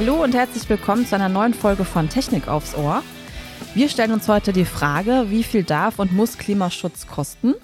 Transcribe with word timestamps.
Hallo 0.00 0.24
und 0.24 0.34
herzlich 0.34 0.66
willkommen 0.70 1.04
zu 1.04 1.14
einer 1.14 1.28
neuen 1.28 1.52
Folge 1.52 1.84
von 1.84 2.08
Technik 2.08 2.48
aufs 2.48 2.74
Ohr. 2.74 3.02
Wir 3.74 3.90
stellen 3.90 4.12
uns 4.12 4.28
heute 4.28 4.54
die 4.54 4.64
Frage, 4.64 5.26
wie 5.28 5.42
viel 5.42 5.62
darf 5.62 5.98
und 5.98 6.10
muss 6.10 6.38
Klimaschutz 6.38 7.06
kosten? 7.06 7.54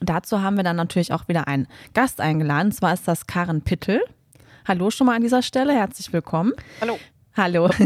Dazu 0.00 0.40
haben 0.40 0.56
wir 0.56 0.64
dann 0.64 0.76
natürlich 0.76 1.12
auch 1.12 1.28
wieder 1.28 1.46
einen 1.46 1.66
Gast 1.92 2.22
eingeladen, 2.22 2.68
und 2.68 2.72
zwar 2.72 2.94
ist 2.94 3.06
das 3.06 3.26
Karen 3.26 3.60
Pittel. 3.60 4.00
Hallo 4.66 4.90
schon 4.90 5.08
mal 5.08 5.16
an 5.16 5.20
dieser 5.20 5.42
Stelle, 5.42 5.74
herzlich 5.74 6.10
willkommen. 6.10 6.54
Hallo. 6.80 6.98
Hallo. 7.38 7.70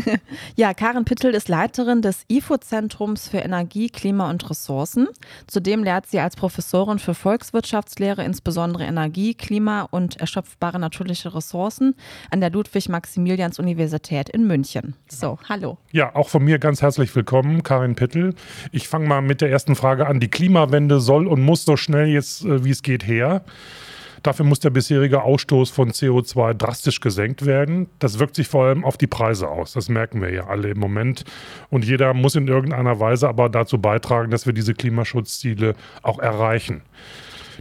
Ja, 0.57 0.73
Karin 0.73 1.05
Pittel 1.05 1.35
ist 1.35 1.49
Leiterin 1.49 2.01
des 2.01 2.25
IFO-Zentrums 2.29 3.29
für 3.29 3.39
Energie, 3.39 3.89
Klima 3.89 4.31
und 4.31 4.49
Ressourcen. 4.49 5.09
Zudem 5.47 5.85
lehrt 5.85 6.07
sie 6.07 6.21
als 6.21 6.37
Professorin 6.37 6.99
für 6.99 7.15
Volkswirtschaftslehre 7.15 8.25
insbesondere 8.25 8.85
Energie, 8.85 9.35
Klima 9.35 9.89
und 9.91 10.17
erschöpfbare 10.17 10.79
natürliche 10.79 11.35
Ressourcen 11.35 11.95
an 12.31 12.41
der 12.41 12.51
Ludwig-Maximilians-Universität 12.51 14.31
in 14.31 14.47
München. 14.47 14.95
So, 15.09 15.39
hallo. 15.49 15.77
Ja, 15.91 16.15
auch 16.15 16.31
von 16.31 16.43
mir 16.45 16.59
ganz 16.59 16.81
herzlich 16.81 17.15
willkommen, 17.15 17.63
Karin 17.63 17.95
Pittel. 17.95 18.35
Ich 18.73 18.89
fange 18.89 19.07
mal 19.07 19.21
mit 19.21 19.43
der 19.43 19.51
ersten 19.51 19.75
Frage 19.75 20.07
an. 20.07 20.19
Die 20.19 20.29
Klimawende 20.29 20.99
soll 20.99 21.27
und 21.27 21.43
muss 21.43 21.67
so 21.67 21.77
schnell 21.77 22.07
jetzt, 22.07 22.45
äh, 22.45 22.65
wie 22.65 22.71
es 22.71 22.83
geht, 22.83 23.07
her. 23.07 23.45
Dafür 24.23 24.45
muss 24.45 24.61
der 24.61 24.71
bisherige 24.71 25.23
Ausstoß 25.23 25.71
von 25.71 25.91
CO2 25.91 26.55
drastisch 26.55 27.01
gesenkt 27.01 27.45
werden. 27.45 27.89
Das 27.99 28.21
wirkt 28.21 28.37
sich 28.37 28.47
vor 28.47 28.67
allem 28.67 28.85
auf 28.85 28.97
die 28.97 29.09
Preise 29.09 29.49
aus. 29.49 29.73
Das 29.73 29.89
merken 29.89 30.23
wir 30.23 30.33
ja 30.33 30.47
alle 30.47 30.71
im 30.71 30.79
Moment. 30.79 31.25
Und 31.71 31.85
jeder 31.85 32.15
muss 32.15 32.37
in 32.37 32.47
irgendeiner 32.47 33.01
Weise 33.01 33.29
aber 33.29 33.49
dazu 33.49 33.79
beitragen, 33.79 34.31
dass 34.31 34.47
wir 34.47 34.53
diese 34.53 34.75
Klimaschutzziele 34.75 35.75
auch 36.03 36.21
erreichen. 36.21 36.83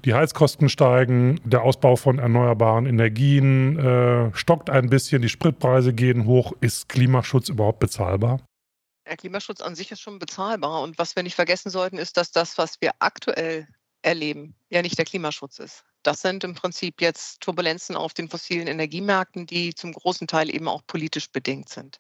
Die 0.05 0.13
Heizkosten 0.13 0.69
steigen, 0.69 1.39
der 1.43 1.63
Ausbau 1.63 1.95
von 1.95 2.19
erneuerbaren 2.19 2.85
Energien 2.85 3.77
äh, 3.79 4.35
stockt 4.35 4.69
ein 4.69 4.89
bisschen, 4.89 5.21
die 5.21 5.29
Spritpreise 5.29 5.93
gehen 5.93 6.25
hoch. 6.25 6.53
Ist 6.61 6.89
Klimaschutz 6.89 7.49
überhaupt 7.49 7.79
bezahlbar? 7.79 8.39
Der 9.07 9.17
Klimaschutz 9.17 9.61
an 9.61 9.75
sich 9.75 9.91
ist 9.91 10.01
schon 10.01 10.19
bezahlbar. 10.19 10.81
Und 10.83 10.97
was 10.99 11.15
wir 11.15 11.23
nicht 11.23 11.35
vergessen 11.35 11.71
sollten, 11.71 11.97
ist, 11.97 12.17
dass 12.17 12.31
das, 12.31 12.57
was 12.57 12.79
wir 12.81 12.91
aktuell 12.99 13.67
erleben, 14.03 14.55
ja 14.69 14.81
nicht 14.81 14.97
der 14.97 15.05
Klimaschutz 15.05 15.59
ist. 15.59 15.83
Das 16.03 16.21
sind 16.21 16.43
im 16.43 16.55
Prinzip 16.55 17.01
jetzt 17.01 17.41
Turbulenzen 17.41 17.95
auf 17.95 18.13
den 18.13 18.29
fossilen 18.29 18.67
Energiemärkten, 18.67 19.45
die 19.45 19.73
zum 19.73 19.93
großen 19.93 20.27
Teil 20.27 20.53
eben 20.53 20.67
auch 20.67 20.81
politisch 20.85 21.31
bedingt 21.31 21.69
sind. 21.69 21.99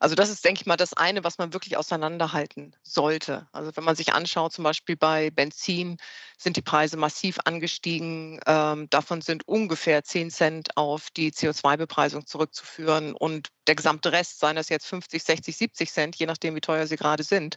Also 0.00 0.14
das 0.16 0.28
ist, 0.28 0.44
denke 0.44 0.60
ich 0.60 0.66
mal, 0.66 0.76
das 0.76 0.92
eine, 0.92 1.24
was 1.24 1.38
man 1.38 1.52
wirklich 1.52 1.76
auseinanderhalten 1.76 2.76
sollte. 2.82 3.48
Also 3.52 3.74
wenn 3.74 3.84
man 3.84 3.96
sich 3.96 4.12
anschaut, 4.12 4.52
zum 4.52 4.64
Beispiel 4.64 4.96
bei 4.96 5.30
Benzin 5.30 5.96
sind 6.36 6.56
die 6.56 6.62
Preise 6.62 6.96
massiv 6.96 7.38
angestiegen. 7.44 8.40
Ähm, 8.46 8.88
davon 8.90 9.20
sind 9.22 9.46
ungefähr 9.48 10.04
10 10.04 10.30
Cent 10.30 10.76
auf 10.76 11.10
die 11.10 11.32
CO2-Bepreisung 11.32 12.26
zurückzuführen 12.26 13.14
und 13.14 13.48
der 13.66 13.76
gesamte 13.76 14.12
Rest, 14.12 14.40
seien 14.40 14.56
das 14.56 14.68
jetzt 14.68 14.86
50, 14.86 15.22
60, 15.22 15.56
70 15.56 15.92
Cent, 15.92 16.16
je 16.16 16.26
nachdem, 16.26 16.54
wie 16.54 16.60
teuer 16.60 16.86
sie 16.86 16.96
gerade 16.96 17.22
sind, 17.22 17.56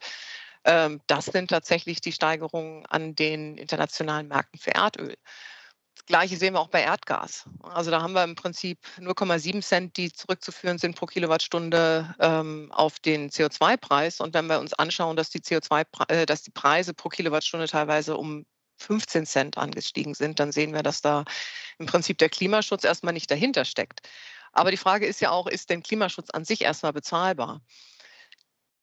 ähm, 0.63 1.02
das 1.07 1.25
sind 1.25 1.49
tatsächlich 1.49 2.02
die 2.02 2.11
Steigerungen 2.11 2.85
an 2.85 3.15
den 3.15 3.57
internationalen 3.57 4.27
Märkten 4.27 4.59
für 4.59 4.71
Erdöl. 4.71 5.15
Gleiche 6.08 6.38
sehen 6.38 6.53
wir 6.53 6.61
auch 6.61 6.69
bei 6.69 6.81
Erdgas. 6.81 7.45
Also 7.61 7.91
da 7.91 8.02
haben 8.02 8.13
wir 8.13 8.23
im 8.23 8.36
Prinzip 8.36 8.80
0,7 8.97 9.61
Cent, 9.61 9.97
die 9.97 10.11
zurückzuführen 10.11 10.77
sind 10.77 10.95
pro 10.95 11.05
Kilowattstunde 11.05 12.16
ähm, 12.19 12.72
auf 12.72 12.99
den 12.99 13.30
CO2-Preis. 13.30 14.22
Und 14.22 14.33
wenn 14.33 14.47
wir 14.47 14.59
uns 14.59 14.73
anschauen, 14.73 15.17
dass 15.17 15.30
die 15.30 15.41
CO2, 15.41 15.86
äh, 16.08 16.25
dass 16.25 16.44
die 16.44 16.52
Preise 16.52 16.94
pro 16.94 17.09
Kilowattstunde 17.09 17.67
teilweise 17.67 18.16
um 18.16 18.45
15 18.77 19.25
Cent 19.25 19.58
angestiegen 19.58 20.14
sind, 20.14 20.39
dann 20.39 20.52
sehen 20.52 20.73
wir, 20.73 20.81
dass 20.81 21.02
da 21.02 21.26
im 21.77 21.87
Prinzip 21.87 22.17
der 22.20 22.30
Klimaschutz 22.30 22.86
erstmal 22.86 23.14
nicht 23.14 23.30
dahinter 23.30 23.65
steckt. 23.65 24.08
Aber 24.54 24.71
die 24.71 24.77
Frage 24.77 25.05
ist 25.05 25.20
ja 25.20 25.31
auch, 25.31 25.48
ist 25.48 25.70
denn 25.70 25.83
Klimaschutz 25.83 26.30
an 26.30 26.45
sich 26.45 26.61
erstmal 26.61 26.93
bezahlbar? 26.93 27.61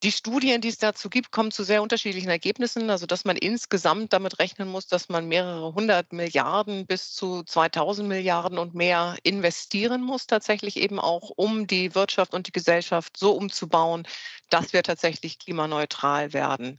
Die 0.03 0.11
Studien, 0.11 0.61
die 0.61 0.67
es 0.69 0.77
dazu 0.77 1.09
gibt, 1.09 1.31
kommen 1.31 1.51
zu 1.51 1.63
sehr 1.63 1.81
unterschiedlichen 1.81 2.29
Ergebnissen. 2.29 2.89
Also, 2.89 3.05
dass 3.07 3.25
man 3.25 3.35
insgesamt 3.37 4.13
damit 4.13 4.39
rechnen 4.39 4.69
muss, 4.69 4.87
dass 4.87 5.09
man 5.09 5.27
mehrere 5.27 5.73
hundert 5.73 6.13
Milliarden 6.13 6.85
bis 6.85 7.13
zu 7.13 7.43
2000 7.43 8.07
Milliarden 8.07 8.57
und 8.59 8.73
mehr 8.75 9.17
investieren 9.23 10.01
muss, 10.03 10.27
tatsächlich 10.27 10.77
eben 10.77 10.99
auch, 10.99 11.31
um 11.35 11.65
die 11.67 11.95
Wirtschaft 11.95 12.33
und 12.33 12.47
die 12.47 12.51
Gesellschaft 12.51 13.17
so 13.17 13.31
umzubauen, 13.33 14.07
dass 14.49 14.73
wir 14.73 14.83
tatsächlich 14.83 15.39
klimaneutral 15.39 16.33
werden. 16.33 16.77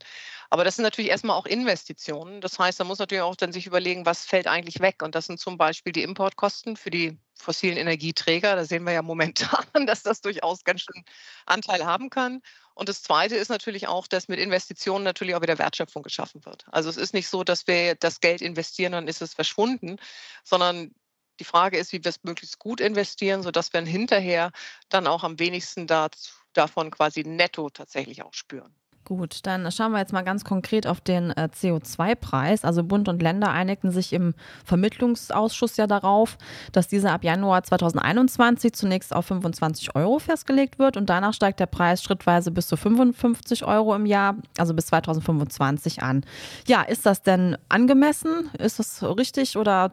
Aber 0.51 0.63
das 0.65 0.77
sind 0.77 0.85
natürlich 0.85 1.11
erstmal 1.11 1.37
auch 1.37 1.47
Investitionen. 1.47 2.41
Das 2.41 2.59
heißt, 2.59 2.79
man 2.79 2.89
muss 2.89 2.99
natürlich 3.01 3.23
auch 3.23 3.37
dann 3.37 3.53
sich 3.53 3.67
überlegen, 3.67 4.07
was 4.07 4.25
fällt 4.25 4.47
eigentlich 4.47 4.81
weg. 4.81 5.03
Und 5.03 5.15
das 5.15 5.27
sind 5.27 5.41
zum 5.41 5.59
Beispiel 5.59 5.93
die 5.93 6.03
Importkosten 6.03 6.77
für 6.77 6.91
die 6.91 7.19
fossilen 7.37 7.77
Energieträger. 7.77 8.57
Da 8.57 8.65
sehen 8.65 8.85
wir 8.85 8.93
ja 8.93 9.03
momentan, 9.03 9.65
dass 9.87 10.03
das 10.03 10.21
durchaus 10.21 10.65
ganz 10.65 10.83
schön 10.83 11.05
Anteil 11.47 11.85
haben 11.85 12.11
kann. 12.11 12.43
Und 12.75 12.89
das 12.89 13.03
Zweite 13.03 13.37
ist 13.37 13.49
natürlich 13.49 13.89
auch, 13.89 14.07
dass 14.07 14.29
mit 14.29 14.39
Investitionen 14.39 15.05
natürlich 15.05 15.35
auch 15.35 15.43
wieder 15.43 15.59
Wertschöpfung 15.59 16.03
geschaffen 16.03 16.45
wird. 16.45 16.67
Also 16.71 16.91
es 16.91 16.97
ist 16.97 17.15
nicht 17.15 17.29
so, 17.29 17.45
dass 17.45 17.67
wir 17.67 17.95
das 17.95 18.21
Geld 18.21 18.43
investieren, 18.43 18.93
dann 18.93 19.09
ist 19.09 19.23
es 19.23 19.35
verschwunden, 19.35 19.97
sondern 20.45 20.95
die 21.41 21.45
Frage 21.45 21.79
ist, 21.79 21.93
wie 21.93 22.03
wir 22.03 22.09
es 22.09 22.25
möglichst 22.25 22.59
gut 22.59 22.81
investieren, 22.81 23.43
sodass 23.43 23.73
wir 23.73 23.83
hinterher 23.83 24.53
dann 24.89 25.07
auch 25.07 25.25
am 25.25 25.39
wenigsten 25.39 25.87
dazu, 25.87 26.33
davon 26.53 26.91
quasi 26.91 27.23
netto 27.23 27.71
tatsächlich 27.71 28.23
auch 28.23 28.35
spüren. 28.35 28.75
Gut, 29.07 29.47
dann 29.47 29.71
schauen 29.71 29.93
wir 29.93 30.01
jetzt 30.01 30.13
mal 30.13 30.25
ganz 30.25 30.43
konkret 30.43 30.85
auf 30.89 31.01
den 31.01 31.31
äh, 31.31 31.49
CO2-Preis. 31.55 32.65
Also 32.65 32.83
Bund 32.83 33.09
und 33.09 33.23
Länder 33.23 33.53
einigten 33.53 33.93
sich 33.93 34.13
im 34.13 34.35
Vermittlungsausschuss 34.65 35.77
ja 35.77 35.87
darauf, 35.87 36.37
dass 36.73 36.89
dieser 36.89 37.13
ab 37.13 37.23
Januar 37.23 37.63
2021 37.63 38.73
zunächst 38.73 39.15
auf 39.15 39.27
25 39.27 39.95
Euro 39.95 40.19
festgelegt 40.19 40.81
wird 40.81 40.97
und 40.97 41.09
danach 41.09 41.35
steigt 41.35 41.61
der 41.61 41.67
Preis 41.67 42.03
schrittweise 42.03 42.51
bis 42.51 42.67
zu 42.67 42.77
55 42.77 43.65
Euro 43.65 43.95
im 43.95 44.07
Jahr, 44.07 44.35
also 44.59 44.75
bis 44.75 44.87
2025 44.87 46.03
an. 46.03 46.25
Ja, 46.67 46.83
ist 46.83 47.07
das 47.07 47.23
denn 47.23 47.57
angemessen? 47.69 48.51
Ist 48.59 48.81
das 48.81 49.05
richtig 49.05 49.57
oder 49.57 49.93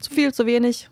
zu 0.00 0.10
viel, 0.10 0.34
zu 0.34 0.44
wenig? 0.44 0.90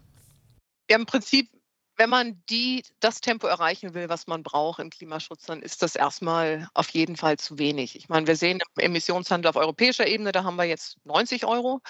Ja, 0.89 0.97
im 0.97 1.07
Prinzip 1.07 1.51
wenn 1.99 2.09
man 2.09 2.43
die, 2.49 2.85
das 3.01 3.21
Tempo 3.21 3.49
erreichen 3.49 3.93
will, 3.93 4.09
was 4.09 4.29
man 4.29 4.45
braucht 4.45 4.79
im 4.79 4.89
Klimaschutz, 4.89 5.47
dann 5.47 5.63
ist 5.63 5.83
das 5.83 5.97
erstmal 5.97 6.69
auf 6.73 6.89
jeden 6.91 7.17
Fall 7.17 7.39
zu 7.39 7.59
wenig. 7.59 7.97
Ich 7.97 8.09
meine, 8.09 8.29
wir 8.29 8.37
sehen 8.37 8.61
im 8.77 8.85
Emissionshandel 8.85 9.51
auf 9.51 9.57
europäischer 9.57 10.07
Ebene, 10.07 10.31
da 10.31 10.45
haben 10.45 10.57
wir 10.57 10.65
jetzt 10.65 10.97
90 11.05 11.45
Euro. 11.45 11.81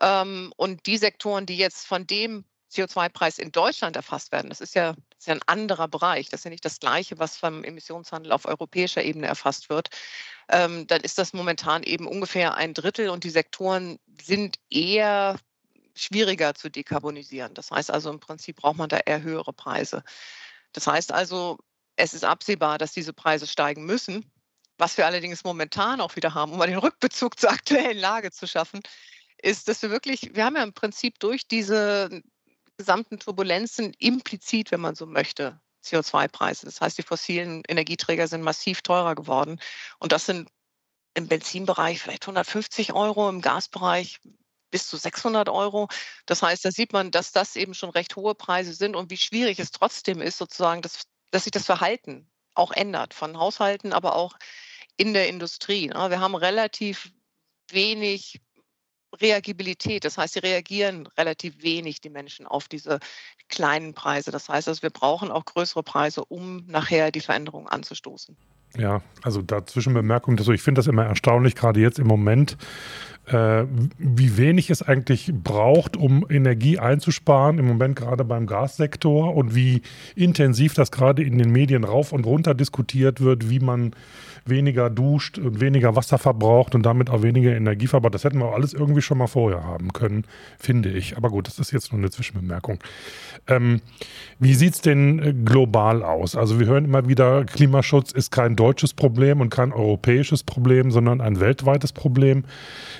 Ähm, 0.00 0.52
und 0.56 0.84
die 0.86 0.98
Sektoren, 0.98 1.46
die 1.46 1.56
jetzt 1.56 1.86
von 1.86 2.06
dem 2.06 2.44
CO2-Preis 2.70 3.38
in 3.38 3.50
Deutschland 3.50 3.96
erfasst 3.96 4.32
werden, 4.32 4.50
das 4.50 4.60
ist, 4.60 4.74
ja, 4.74 4.92
das 4.92 5.20
ist 5.20 5.26
ja 5.28 5.34
ein 5.34 5.42
anderer 5.46 5.88
Bereich. 5.88 6.28
Das 6.28 6.40
ist 6.40 6.44
ja 6.44 6.50
nicht 6.50 6.64
das 6.66 6.78
Gleiche, 6.78 7.18
was 7.18 7.38
vom 7.38 7.64
Emissionshandel 7.64 8.32
auf 8.32 8.44
europäischer 8.44 9.02
Ebene 9.02 9.26
erfasst 9.28 9.70
wird. 9.70 9.88
Ähm, 10.50 10.86
dann 10.86 11.00
ist 11.00 11.16
das 11.16 11.32
momentan 11.32 11.82
eben 11.84 12.06
ungefähr 12.06 12.54
ein 12.54 12.74
Drittel 12.74 13.08
und 13.08 13.24
die 13.24 13.30
Sektoren 13.30 13.98
sind 14.20 14.58
eher 14.68 15.38
schwieriger 15.98 16.54
zu 16.54 16.70
dekarbonisieren. 16.70 17.54
Das 17.54 17.70
heißt 17.70 17.90
also, 17.90 18.10
im 18.10 18.20
Prinzip 18.20 18.56
braucht 18.56 18.76
man 18.76 18.88
da 18.88 18.98
eher 18.98 19.22
höhere 19.22 19.52
Preise. 19.52 20.02
Das 20.72 20.86
heißt 20.86 21.12
also, 21.12 21.58
es 21.96 22.14
ist 22.14 22.24
absehbar, 22.24 22.78
dass 22.78 22.92
diese 22.92 23.12
Preise 23.12 23.46
steigen 23.46 23.84
müssen. 23.84 24.30
Was 24.78 24.96
wir 24.96 25.06
allerdings 25.06 25.42
momentan 25.42 26.00
auch 26.00 26.14
wieder 26.14 26.34
haben, 26.34 26.52
um 26.52 26.58
mal 26.58 26.68
den 26.68 26.78
Rückbezug 26.78 27.38
zur 27.38 27.50
aktuellen 27.50 27.98
Lage 27.98 28.30
zu 28.30 28.46
schaffen, 28.46 28.80
ist, 29.42 29.68
dass 29.68 29.82
wir 29.82 29.90
wirklich, 29.90 30.34
wir 30.34 30.44
haben 30.44 30.56
ja 30.56 30.62
im 30.62 30.72
Prinzip 30.72 31.18
durch 31.18 31.46
diese 31.48 32.22
gesamten 32.76 33.18
Turbulenzen 33.18 33.92
implizit, 33.98 34.70
wenn 34.70 34.80
man 34.80 34.94
so 34.94 35.06
möchte, 35.06 35.60
CO2-Preise. 35.84 36.66
Das 36.66 36.80
heißt, 36.80 36.98
die 36.98 37.02
fossilen 37.02 37.62
Energieträger 37.68 38.28
sind 38.28 38.42
massiv 38.42 38.82
teurer 38.82 39.14
geworden. 39.14 39.60
Und 39.98 40.12
das 40.12 40.26
sind 40.26 40.48
im 41.14 41.26
Benzinbereich 41.26 42.00
vielleicht 42.00 42.24
150 42.24 42.92
Euro, 42.92 43.28
im 43.28 43.40
Gasbereich 43.40 44.20
bis 44.70 44.86
zu 44.86 44.96
600 44.96 45.48
Euro. 45.48 45.88
Das 46.26 46.42
heißt, 46.42 46.64
da 46.64 46.70
sieht 46.70 46.92
man, 46.92 47.10
dass 47.10 47.32
das 47.32 47.56
eben 47.56 47.74
schon 47.74 47.90
recht 47.90 48.16
hohe 48.16 48.34
Preise 48.34 48.72
sind 48.72 48.96
und 48.96 49.10
wie 49.10 49.16
schwierig 49.16 49.58
es 49.58 49.70
trotzdem 49.70 50.20
ist, 50.20 50.38
sozusagen, 50.38 50.82
dass, 50.82 51.02
dass 51.30 51.44
sich 51.44 51.52
das 51.52 51.66
Verhalten 51.66 52.30
auch 52.54 52.72
ändert 52.72 53.14
von 53.14 53.38
Haushalten, 53.38 53.92
aber 53.92 54.16
auch 54.16 54.36
in 54.96 55.14
der 55.14 55.28
Industrie. 55.28 55.88
Ne? 55.88 56.10
Wir 56.10 56.20
haben 56.20 56.34
relativ 56.34 57.10
wenig 57.70 58.40
Reagibilität. 59.20 60.04
Das 60.04 60.18
heißt, 60.18 60.34
sie 60.34 60.40
reagieren 60.40 61.06
relativ 61.16 61.62
wenig, 61.62 62.00
die 62.00 62.10
Menschen, 62.10 62.46
auf 62.46 62.68
diese 62.68 62.98
kleinen 63.48 63.94
Preise. 63.94 64.30
Das 64.30 64.48
heißt, 64.48 64.68
also 64.68 64.82
wir 64.82 64.90
brauchen 64.90 65.30
auch 65.30 65.44
größere 65.44 65.82
Preise, 65.82 66.24
um 66.24 66.66
nachher 66.66 67.10
die 67.10 67.20
Veränderung 67.20 67.68
anzustoßen. 67.68 68.36
Ja, 68.76 69.00
also 69.22 69.40
dazwischen 69.40 69.94
Bemerkung, 69.94 70.38
also 70.38 70.52
ich 70.52 70.60
finde 70.60 70.80
das 70.80 70.86
immer 70.86 71.06
erstaunlich, 71.06 71.54
gerade 71.54 71.80
jetzt 71.80 71.98
im 71.98 72.06
Moment 72.06 72.58
äh, 73.28 73.64
wie 73.98 74.36
wenig 74.36 74.70
es 74.70 74.82
eigentlich 74.82 75.32
braucht, 75.32 75.96
um 75.96 76.26
Energie 76.28 76.78
einzusparen, 76.78 77.58
im 77.58 77.66
Moment 77.66 77.96
gerade 77.96 78.24
beim 78.24 78.46
Gassektor 78.46 79.34
und 79.34 79.54
wie 79.54 79.82
intensiv 80.14 80.74
das 80.74 80.90
gerade 80.90 81.22
in 81.22 81.38
den 81.38 81.50
Medien 81.50 81.84
rauf 81.84 82.12
und 82.12 82.26
runter 82.26 82.54
diskutiert 82.54 83.20
wird, 83.20 83.50
wie 83.50 83.60
man 83.60 83.92
weniger 84.48 84.90
duscht 84.90 85.38
und 85.38 85.60
weniger 85.60 85.96
Wasser 85.96 86.18
verbraucht 86.18 86.74
und 86.74 86.84
damit 86.84 87.10
auch 87.10 87.22
weniger 87.22 87.54
Energie 87.54 87.86
verbraucht. 87.86 88.14
Das 88.14 88.24
hätten 88.24 88.38
wir 88.38 88.54
alles 88.54 88.72
irgendwie 88.72 89.02
schon 89.02 89.18
mal 89.18 89.26
vorher 89.26 89.64
haben 89.64 89.92
können, 89.92 90.24
finde 90.58 90.90
ich. 90.90 91.16
Aber 91.16 91.30
gut, 91.30 91.46
das 91.46 91.58
ist 91.58 91.70
jetzt 91.72 91.92
nur 91.92 92.00
eine 92.00 92.10
Zwischenbemerkung. 92.10 92.78
Ähm, 93.46 93.80
wie 94.38 94.54
sieht 94.54 94.74
es 94.74 94.80
denn 94.80 95.18
äh, 95.18 95.32
global 95.32 96.02
aus? 96.02 96.36
Also 96.36 96.58
wir 96.60 96.66
hören 96.66 96.84
immer 96.84 97.08
wieder, 97.08 97.44
Klimaschutz 97.44 98.12
ist 98.12 98.30
kein 98.30 98.56
deutsches 98.56 98.94
Problem 98.94 99.40
und 99.40 99.50
kein 99.50 99.72
europäisches 99.72 100.42
Problem, 100.42 100.90
sondern 100.90 101.20
ein 101.20 101.40
weltweites 101.40 101.92
Problem. 101.92 102.44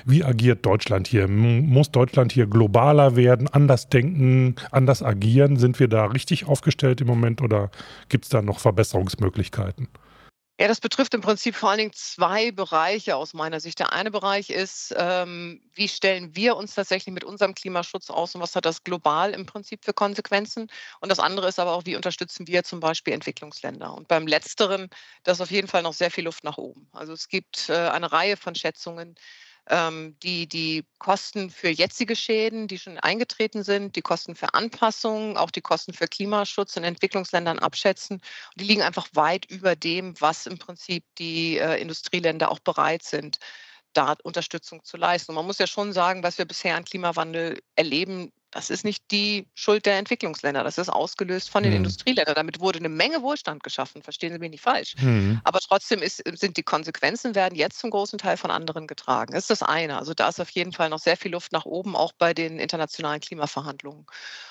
Wie 0.05 0.18
agiert 0.23 0.65
Deutschland 0.65 1.07
hier? 1.07 1.27
Muss 1.27 1.91
Deutschland 1.91 2.31
hier 2.31 2.47
globaler 2.47 3.15
werden, 3.15 3.47
anders 3.47 3.89
denken, 3.89 4.55
anders 4.71 5.03
agieren? 5.03 5.57
Sind 5.57 5.79
wir 5.79 5.87
da 5.87 6.05
richtig 6.05 6.47
aufgestellt 6.47 7.01
im 7.01 7.07
Moment 7.07 7.41
oder 7.41 7.71
gibt 8.09 8.25
es 8.25 8.29
da 8.29 8.41
noch 8.41 8.59
Verbesserungsmöglichkeiten? 8.59 9.87
Ja, 10.59 10.67
das 10.67 10.81
betrifft 10.81 11.13
im 11.13 11.21
Prinzip 11.21 11.55
vor 11.55 11.69
allen 11.69 11.77
Dingen 11.77 11.93
zwei 11.93 12.51
Bereiche 12.51 13.15
aus 13.15 13.33
meiner 13.33 13.61
Sicht. 13.61 13.79
Der 13.79 13.93
eine 13.93 14.11
Bereich 14.11 14.49
ist, 14.49 14.93
ähm, 14.97 15.61
wie 15.73 15.87
stellen 15.87 16.35
wir 16.35 16.57
uns 16.57 16.75
tatsächlich 16.75 17.13
mit 17.13 17.23
unserem 17.23 17.55
Klimaschutz 17.55 18.09
aus 18.09 18.35
und 18.35 18.41
was 18.41 18.57
hat 18.57 18.65
das 18.65 18.83
global 18.83 19.31
im 19.31 19.45
Prinzip 19.45 19.85
für 19.85 19.93
Konsequenzen? 19.93 20.67
Und 20.99 21.09
das 21.09 21.19
andere 21.19 21.47
ist 21.47 21.59
aber 21.59 21.71
auch, 21.71 21.85
wie 21.85 21.95
unterstützen 21.95 22.45
wir 22.45 22.65
zum 22.65 22.81
Beispiel 22.81 23.13
Entwicklungsländer? 23.13 23.93
Und 23.93 24.09
beim 24.09 24.27
letzteren, 24.27 24.89
da 25.23 25.31
ist 25.31 25.39
auf 25.39 25.49
jeden 25.49 25.69
Fall 25.69 25.81
noch 25.81 25.93
sehr 25.93 26.11
viel 26.11 26.25
Luft 26.25 26.43
nach 26.43 26.57
oben. 26.57 26.89
Also 26.91 27.13
es 27.13 27.29
gibt 27.29 27.69
äh, 27.69 27.87
eine 27.87 28.11
Reihe 28.11 28.35
von 28.35 28.53
Schätzungen, 28.53 29.15
die 29.71 30.47
die 30.47 30.83
Kosten 30.97 31.51
für 31.51 31.69
jetzige 31.69 32.15
Schäden, 32.15 32.67
die 32.67 32.79
schon 32.79 32.97
eingetreten 32.97 33.63
sind, 33.63 33.95
die 33.95 34.01
Kosten 34.01 34.35
für 34.35 34.55
Anpassungen, 34.55 35.37
auch 35.37 35.51
die 35.51 35.61
Kosten 35.61 35.93
für 35.93 36.07
Klimaschutz 36.07 36.75
in 36.75 36.83
Entwicklungsländern 36.83 37.59
abschätzen. 37.59 38.21
die 38.55 38.63
liegen 38.63 38.81
einfach 38.81 39.07
weit 39.13 39.45
über 39.45 39.75
dem, 39.75 40.19
was 40.19 40.47
im 40.47 40.57
Prinzip 40.57 41.03
die 41.19 41.57
äh, 41.59 41.79
Industrieländer 41.79 42.49
auch 42.49 42.59
bereit 42.59 43.03
sind, 43.03 43.37
da 43.93 44.15
Unterstützung 44.23 44.83
zu 44.83 44.97
leisten. 44.97 45.31
Und 45.31 45.35
man 45.35 45.45
muss 45.45 45.59
ja 45.59 45.67
schon 45.67 45.93
sagen, 45.93 46.23
was 46.23 46.37
wir 46.39 46.45
bisher 46.45 46.75
an 46.75 46.85
Klimawandel 46.85 47.59
erleben, 47.75 48.31
das 48.51 48.69
ist 48.69 48.83
nicht 48.83 49.03
die 49.11 49.47
Schuld 49.53 49.85
der 49.85 49.97
Entwicklungsländer. 49.97 50.63
Das 50.63 50.77
ist 50.77 50.89
ausgelöst 50.89 51.49
von 51.49 51.63
den 51.63 51.71
mhm. 51.71 51.77
Industrieländern. 51.77 52.35
Damit 52.35 52.59
wurde 52.59 52.79
eine 52.79 52.89
Menge 52.89 53.21
Wohlstand 53.21 53.63
geschaffen. 53.63 54.01
Verstehen 54.01 54.33
Sie 54.33 54.39
mich 54.39 54.49
nicht 54.49 54.63
falsch. 54.63 54.95
Mhm. 54.99 55.39
Aber 55.43 55.59
trotzdem 55.59 56.01
ist, 56.01 56.23
sind 56.37 56.57
die 56.57 56.63
Konsequenzen 56.63 57.35
werden 57.35 57.55
jetzt 57.55 57.79
zum 57.79 57.91
großen 57.91 58.17
Teil 58.17 58.37
von 58.37 58.49
anderen 58.49 58.87
getragen. 58.87 59.33
Das 59.33 59.43
ist 59.43 59.49
das 59.51 59.63
eine. 59.63 59.97
Also 59.97 60.13
da 60.13 60.29
ist 60.29 60.39
auf 60.39 60.49
jeden 60.49 60.73
Fall 60.73 60.89
noch 60.89 60.99
sehr 60.99 61.17
viel 61.17 61.31
Luft 61.31 61.51
nach 61.51 61.65
oben, 61.65 61.95
auch 61.95 62.11
bei 62.13 62.33
den 62.33 62.59
internationalen 62.59 63.21
Klimaverhandlungen. 63.21 64.01
Und 64.01 64.07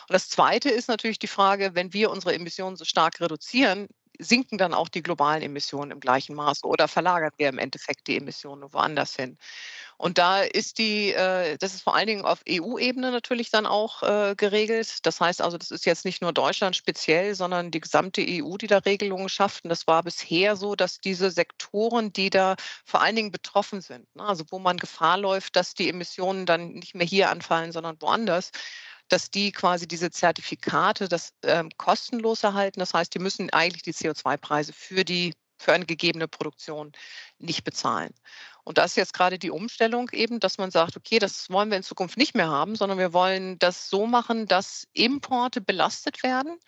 das 0.09 0.29
zweite 0.29 0.71
ist 0.71 0.89
natürlich 0.89 1.19
die 1.19 1.27
Frage, 1.27 1.75
wenn 1.75 1.93
wir 1.93 2.11
unsere 2.11 2.35
Emissionen 2.35 2.77
so 2.77 2.85
stark 2.85 3.21
reduzieren, 3.21 3.89
sinken 4.19 4.59
dann 4.59 4.75
auch 4.75 4.89
die 4.89 5.03
globalen 5.03 5.43
Emissionen 5.43 5.93
im 5.93 6.01
gleichen 6.01 6.35
Maße 6.35 6.67
oder 6.67 6.89
verlagern 6.89 7.31
wir 7.37 7.49
im 7.49 7.59
Endeffekt 7.59 8.07
die 8.09 8.17
Emissionen 8.17 8.73
woanders 8.73 9.15
hin. 9.15 9.39
Und 9.99 10.17
da 10.17 10.43
ist 10.43 10.79
die, 10.79 11.13
äh, 11.13 11.59
das 11.59 11.75
ist 11.75 11.83
vor 11.83 11.97
allen 11.97 12.07
Dingen 12.07 12.25
auf 12.25 12.41
EU-Ebene 12.49 13.11
natürlich 13.11 13.51
dann 13.51 13.67
auch 13.67 14.05
äh, 14.05 14.37
geregelt. 14.37 15.05
Das 15.05 15.21
heißt 15.21 15.43
also, 15.43 15.59
das 15.59 15.73
ist 15.73 15.87
jetzt 15.87 16.05
nicht 16.05 16.23
nur 16.23 16.33
Deutschland 16.33 16.77
speziell, 16.77 17.35
sondern 17.35 17.73
die 17.73 17.81
gesamte 17.81 18.25
EU, 18.25 18.57
die 18.57 18.69
da 18.69 18.79
Regelungen 18.79 19.29
schafft. 19.29 19.65
Und 19.65 19.71
das 19.71 19.89
war 19.89 20.05
bisher 20.05 20.55
so, 20.55 20.77
dass 20.77 20.99
diese 21.01 21.33
Sektoren, 21.33 22.13
die 22.13 22.31
da 22.31 22.55
vor 22.85 23.03
allen 23.03 23.17
Dingen 23.17 23.33
betroffen 23.33 23.81
sind, 23.81 24.07
ne, 24.15 24.23
also 24.23 24.45
wo 24.51 24.61
man 24.61 24.77
Gefahr 24.77 25.19
läuft, 25.19 25.57
dass 25.57 25.75
die 25.75 25.89
Emissionen 25.89 26.47
dann 26.47 26.75
nicht 26.75 26.95
mehr 26.95 27.07
hier 27.07 27.31
anfallen, 27.31 27.73
sondern 27.73 28.01
woanders, 28.01 28.53
dass 29.09 29.31
die 29.33 29.51
quasi 29.51 29.89
diese 29.89 30.13
Zertifikate 30.13 31.09
das 31.09 31.33
ähm, 31.43 31.71
kostenlos 31.77 32.45
erhalten. 32.45 32.79
Das 32.79 32.95
heißt, 32.95 33.13
die 33.15 33.19
müssen 33.19 33.51
eigentlich 33.51 33.83
die 33.83 33.95
CO2-Preise 33.95 34.73
für 34.73 35.05
die 35.05 35.35
für 35.59 35.73
eine 35.73 35.87
gegebene 35.87 36.29
Produktion 36.29 36.93
nicht 37.39 37.65
bezahlen. 37.65 38.15
Und 38.65 38.79
da 38.79 38.85
ist 38.85 38.97
jetzt 38.97 39.15
gerade 39.15 39.39
die 39.39 39.51
Umstellung 39.51 40.11
eben, 40.13 40.41
dass 40.41 40.59
man 40.59 40.71
sagt, 40.71 40.97
okay, 40.97 41.19
das 41.19 41.49
wollen 41.51 41.71
wir 41.71 41.79
in 41.79 41.83
Zukunft 41.83 42.17
nicht 42.17 42.35
mehr 42.35 42.49
haben, 42.49 42.77
sondern 42.77 42.99
wir 42.99 43.13
wollen 43.13 43.59
das 43.59 43.89
so 43.89 44.07
machen, 44.07 44.47
dass 44.47 44.87
Importe 44.93 45.61
belastet 45.61 46.23
werden, 46.23 46.59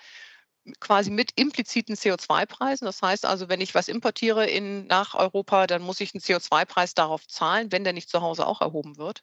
quasi 0.79 1.11
mit 1.11 1.33
impliziten 1.37 1.95
CO2-Preisen. 1.95 2.87
Das 2.87 3.03
heißt 3.03 3.27
also, 3.27 3.49
wenn 3.49 3.61
ich 3.61 3.75
was 3.75 3.89
importiere 3.89 4.47
in, 4.47 4.87
nach 4.87 5.15
Europa, 5.15 5.67
dann 5.67 5.83
muss 5.83 6.01
ich 6.01 6.15
einen 6.15 6.23
CO2-Preis 6.23 6.95
darauf 6.95 7.27
zahlen, 7.27 7.73
wenn 7.73 7.85
der 7.85 7.93
nicht 7.93 8.09
zu 8.09 8.21
Hause 8.23 8.47
auch 8.47 8.61
erhoben 8.61 8.97
wird. 8.97 9.23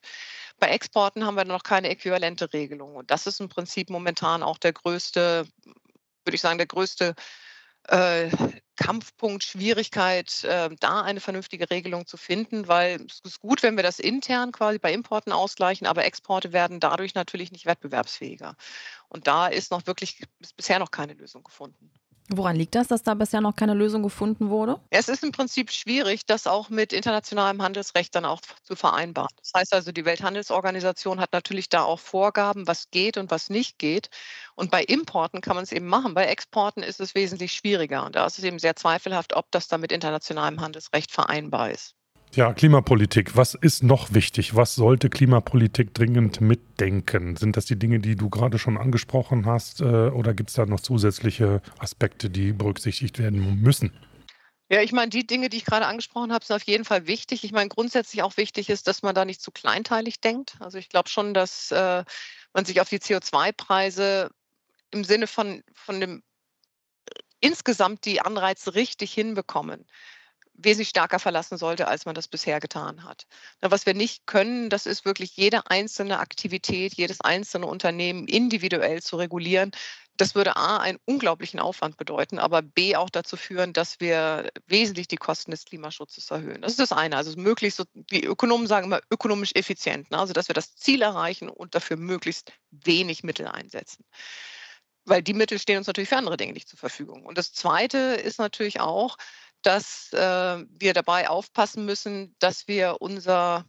Bei 0.59 0.67
Exporten 0.67 1.25
haben 1.25 1.35
wir 1.35 1.45
noch 1.45 1.63
keine 1.63 1.89
äquivalente 1.89 2.53
Regelung. 2.53 2.95
Und 2.95 3.11
das 3.11 3.27
ist 3.27 3.39
im 3.39 3.49
Prinzip 3.49 3.89
momentan 3.89 4.43
auch 4.43 4.57
der 4.57 4.73
größte, 4.73 5.47
würde 6.25 6.35
ich 6.35 6.41
sagen, 6.41 6.57
der 6.57 6.67
größte 6.67 7.15
äh, 7.87 8.29
Kampfpunkt, 8.77 9.43
Schwierigkeit, 9.43 10.43
äh, 10.45 10.69
da 10.79 11.01
eine 11.01 11.19
vernünftige 11.19 11.69
Regelung 11.69 12.07
zu 12.07 12.15
finden, 12.15 12.67
weil 12.67 13.01
es 13.05 13.19
ist 13.21 13.41
gut, 13.41 13.63
wenn 13.63 13.75
wir 13.75 13.83
das 13.83 13.99
intern 13.99 14.51
quasi 14.51 14.79
bei 14.79 14.93
Importen 14.93 15.33
ausgleichen, 15.33 15.87
aber 15.87 16.05
Exporte 16.05 16.53
werden 16.53 16.79
dadurch 16.79 17.15
natürlich 17.15 17.51
nicht 17.51 17.65
wettbewerbsfähiger. 17.65 18.55
Und 19.09 19.27
da 19.27 19.47
ist 19.47 19.71
noch 19.71 19.85
wirklich 19.87 20.21
ist 20.39 20.55
bisher 20.55 20.79
noch 20.79 20.91
keine 20.91 21.13
Lösung 21.13 21.43
gefunden. 21.43 21.91
Woran 22.29 22.55
liegt 22.57 22.75
das, 22.75 22.87
dass 22.87 23.03
da 23.03 23.13
bisher 23.13 23.41
noch 23.41 23.55
keine 23.55 23.73
Lösung 23.73 24.03
gefunden 24.03 24.49
wurde? 24.49 24.81
Es 24.89 25.07
ist 25.07 25.23
im 25.23 25.31
Prinzip 25.31 25.71
schwierig, 25.71 26.25
das 26.25 26.45
auch 26.47 26.69
mit 26.69 26.93
internationalem 26.93 27.61
Handelsrecht 27.61 28.13
dann 28.15 28.25
auch 28.25 28.41
zu 28.63 28.75
vereinbaren. 28.75 29.29
Das 29.41 29.51
heißt 29.55 29.73
also, 29.73 29.91
die 29.93 30.05
Welthandelsorganisation 30.05 31.21
hat 31.21 31.33
natürlich 31.33 31.69
da 31.69 31.83
auch 31.83 31.99
Vorgaben, 31.99 32.67
was 32.67 32.89
geht 32.91 33.17
und 33.17 33.31
was 33.31 33.49
nicht 33.49 33.79
geht. 33.79 34.09
Und 34.55 34.71
bei 34.71 34.83
Importen 34.83 35.41
kann 35.41 35.55
man 35.55 35.63
es 35.63 35.71
eben 35.71 35.87
machen. 35.87 36.13
Bei 36.13 36.25
Exporten 36.25 36.83
ist 36.83 36.99
es 36.99 37.15
wesentlich 37.15 37.53
schwieriger. 37.53 38.05
Und 38.05 38.15
da 38.15 38.25
ist 38.25 38.37
es 38.37 38.43
eben 38.43 38.59
sehr 38.59 38.75
zweifelhaft, 38.75 39.33
ob 39.35 39.51
das 39.51 39.67
dann 39.69 39.81
mit 39.81 39.91
internationalem 39.91 40.61
Handelsrecht 40.61 41.11
vereinbar 41.11 41.71
ist. 41.71 41.96
Ja, 42.33 42.53
Klimapolitik. 42.53 43.35
Was 43.35 43.55
ist 43.55 43.83
noch 43.83 44.13
wichtig? 44.13 44.55
Was 44.55 44.75
sollte 44.75 45.09
Klimapolitik 45.09 45.93
dringend 45.93 46.39
mitdenken? 46.41 47.35
Sind 47.35 47.57
das 47.57 47.65
die 47.65 47.79
Dinge, 47.79 47.99
die 47.99 48.15
du 48.15 48.29
gerade 48.29 48.59
schon 48.59 48.77
angesprochen 48.77 49.45
hast? 49.45 49.81
Äh, 49.81 49.85
oder 49.85 50.33
gibt 50.33 50.49
es 50.49 50.55
da 50.55 50.65
noch 50.65 50.79
zusätzliche 50.79 51.61
Aspekte, 51.79 52.29
die 52.29 52.53
berücksichtigt 52.53 53.17
werden 53.17 53.61
müssen? 53.61 53.91
Ja, 54.69 54.81
ich 54.81 54.91
meine, 54.91 55.09
die 55.09 55.25
Dinge, 55.25 55.49
die 55.49 55.57
ich 55.57 55.65
gerade 55.65 55.85
angesprochen 55.85 56.33
habe, 56.33 56.43
sind 56.43 56.57
auf 56.57 56.63
jeden 56.63 56.83
Fall 56.83 57.07
wichtig. 57.07 57.45
Ich 57.45 57.53
meine, 57.53 57.69
grundsätzlich 57.69 58.21
auch 58.21 58.35
wichtig 58.35 58.69
ist, 58.69 58.87
dass 58.87 59.01
man 59.01 59.15
da 59.15 59.23
nicht 59.23 59.41
zu 59.41 59.51
kleinteilig 59.51 60.19
denkt. 60.19 60.57
Also 60.59 60.77
ich 60.77 60.89
glaube 60.89 61.07
schon, 61.09 61.33
dass 61.33 61.71
äh, 61.71 62.03
man 62.53 62.65
sich 62.65 62.81
auf 62.81 62.89
die 62.89 62.99
CO2-Preise 62.99 64.29
im 64.91 65.05
Sinne 65.05 65.27
von, 65.27 65.63
von 65.73 66.01
dem 66.01 66.17
äh, 66.17 67.19
insgesamt 67.39 68.05
die 68.05 68.19
Anreize 68.19 68.75
richtig 68.75 69.13
hinbekommen 69.13 69.85
wesentlich 70.57 70.89
stärker 70.89 71.19
verlassen 71.19 71.57
sollte, 71.57 71.87
als 71.87 72.05
man 72.05 72.15
das 72.15 72.27
bisher 72.27 72.59
getan 72.59 73.03
hat. 73.03 73.27
Was 73.61 73.85
wir 73.85 73.93
nicht 73.93 74.25
können, 74.25 74.69
das 74.69 74.85
ist 74.85 75.05
wirklich 75.05 75.37
jede 75.37 75.69
einzelne 75.69 76.19
Aktivität, 76.19 76.95
jedes 76.95 77.21
einzelne 77.21 77.67
Unternehmen 77.67 78.27
individuell 78.27 79.01
zu 79.01 79.17
regulieren. 79.17 79.71
Das 80.17 80.33
würde 80.33 80.55
A, 80.55 80.77
einen 80.77 80.97
unglaublichen 81.05 81.59
Aufwand 81.59 81.95
bedeuten, 81.97 82.39
aber 82.39 82.63
B, 82.63 82.95
auch 82.95 83.11
dazu 83.11 83.37
führen, 83.37 83.71
dass 83.71 83.99
wir 83.99 84.49
wesentlich 84.65 85.07
die 85.07 85.17
Kosten 85.17 85.51
des 85.51 85.65
Klimaschutzes 85.65 86.31
erhöhen. 86.31 86.63
Das 86.63 86.71
ist 86.71 86.79
das 86.79 86.91
eine. 86.91 87.17
Also 87.17 87.39
möglichst, 87.39 87.77
so, 87.77 87.83
die 87.93 88.25
Ökonomen 88.25 88.65
sagen 88.65 88.87
immer, 88.87 89.01
ökonomisch 89.11 89.51
effizient. 89.53 90.09
Ne? 90.09 90.17
Also, 90.17 90.33
dass 90.33 90.49
wir 90.49 90.55
das 90.55 90.75
Ziel 90.75 91.03
erreichen 91.03 91.49
und 91.49 91.75
dafür 91.75 91.97
möglichst 91.97 92.51
wenig 92.71 93.23
Mittel 93.23 93.47
einsetzen 93.47 94.03
weil 95.07 95.23
die 95.23 95.33
Mittel 95.33 95.57
stehen 95.57 95.77
uns 95.77 95.87
natürlich 95.87 96.09
für 96.09 96.17
andere 96.17 96.35
Dinge 96.37 96.53
nicht 96.53 96.67
zur 96.67 96.77
Verfügung. 96.77 97.25
Und 97.25 97.37
das 97.37 97.53
Zweite 97.53 97.97
ist 97.97 98.39
natürlich 98.39 98.81
auch, 98.81 99.17
dass 99.61 100.11
äh, 100.13 100.65
wir 100.69 100.93
dabei 100.93 101.29
aufpassen 101.29 101.85
müssen, 101.85 102.35
dass 102.39 102.67
wir 102.67 102.97
unser 102.99 103.65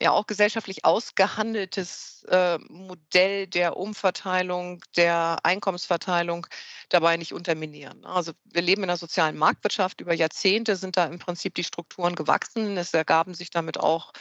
ja 0.00 0.10
auch 0.10 0.26
gesellschaftlich 0.26 0.84
ausgehandeltes 0.84 2.24
äh, 2.28 2.58
Modell 2.68 3.46
der 3.46 3.76
Umverteilung, 3.76 4.82
der 4.96 5.38
Einkommensverteilung 5.42 6.46
dabei 6.88 7.16
nicht 7.16 7.32
unterminieren. 7.32 8.04
Also 8.04 8.32
wir 8.44 8.62
leben 8.62 8.82
in 8.82 8.90
einer 8.90 8.96
sozialen 8.96 9.36
Marktwirtschaft. 9.36 10.00
Über 10.00 10.14
Jahrzehnte 10.14 10.76
sind 10.76 10.96
da 10.96 11.04
im 11.04 11.18
Prinzip 11.18 11.54
die 11.54 11.64
Strukturen 11.64 12.14
gewachsen. 12.14 12.76
Es 12.76 12.94
ergaben 12.94 13.34
sich 13.34 13.50
damit 13.50 13.78
auch 13.78 14.12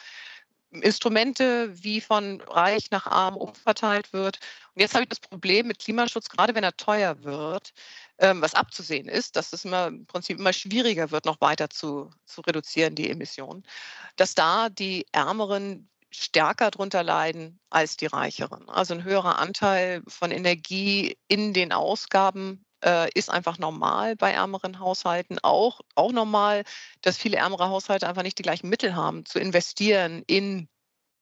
Instrumente, 0.72 1.70
wie 1.84 2.00
von 2.00 2.40
reich 2.42 2.92
nach 2.92 3.06
arm 3.06 3.36
umverteilt 3.36 4.14
wird. 4.14 4.40
Und 4.74 4.82
jetzt 4.82 4.94
habe 4.94 5.04
ich 5.04 5.10
das 5.10 5.20
Problem 5.20 5.68
mit 5.68 5.80
Klimaschutz, 5.80 6.30
gerade 6.30 6.56
wenn 6.56 6.64
er 6.64 6.78
teuer 6.78 7.24
wird, 7.24 7.74
ähm, 8.22 8.42
was 8.42 8.54
abzusehen 8.54 9.10
ist, 9.10 9.36
dass 9.36 9.52
es 9.52 9.66
immer, 9.66 9.88
im 9.88 10.06
Prinzip 10.06 10.40
immer 10.40 10.54
schwieriger 10.54 11.12
wird, 11.12 11.26
noch 11.26 11.42
weiter 11.42 11.70
zu, 11.70 12.10
zu 12.26 12.42
reduzieren, 12.42 12.96
die 12.96 13.10
Emissionen, 13.10 13.64
dass 14.16 14.36
da 14.36 14.70
die 14.70 15.06
Ärmeren 15.12 15.90
stärker 16.12 16.72
darunter 16.72 17.04
leiden 17.04 17.60
als 17.70 17.98
die 17.98 18.06
Reicheren. 18.06 18.70
Also 18.70 18.94
ein 18.94 19.04
höherer 19.04 19.40
Anteil 19.40 20.04
von 20.08 20.32
Energie 20.32 21.18
in 21.28 21.54
den 21.54 21.72
Ausgaben 21.72 22.64
äh, 22.84 23.10
ist 23.16 23.30
einfach 23.30 23.58
normal 23.58 24.16
bei 24.16 24.32
ärmeren 24.32 24.80
Haushalten. 24.80 25.40
Auch, 25.42 25.82
auch 25.96 26.12
normal, 26.12 26.64
dass 27.02 27.18
viele 27.18 27.38
ärmere 27.38 27.70
Haushalte 27.70 28.08
einfach 28.08 28.24
nicht 28.24 28.38
die 28.38 28.44
gleichen 28.44 28.70
Mittel 28.70 28.96
haben, 28.96 29.26
zu 29.26 29.40
investieren 29.40 30.24
in 30.28 30.68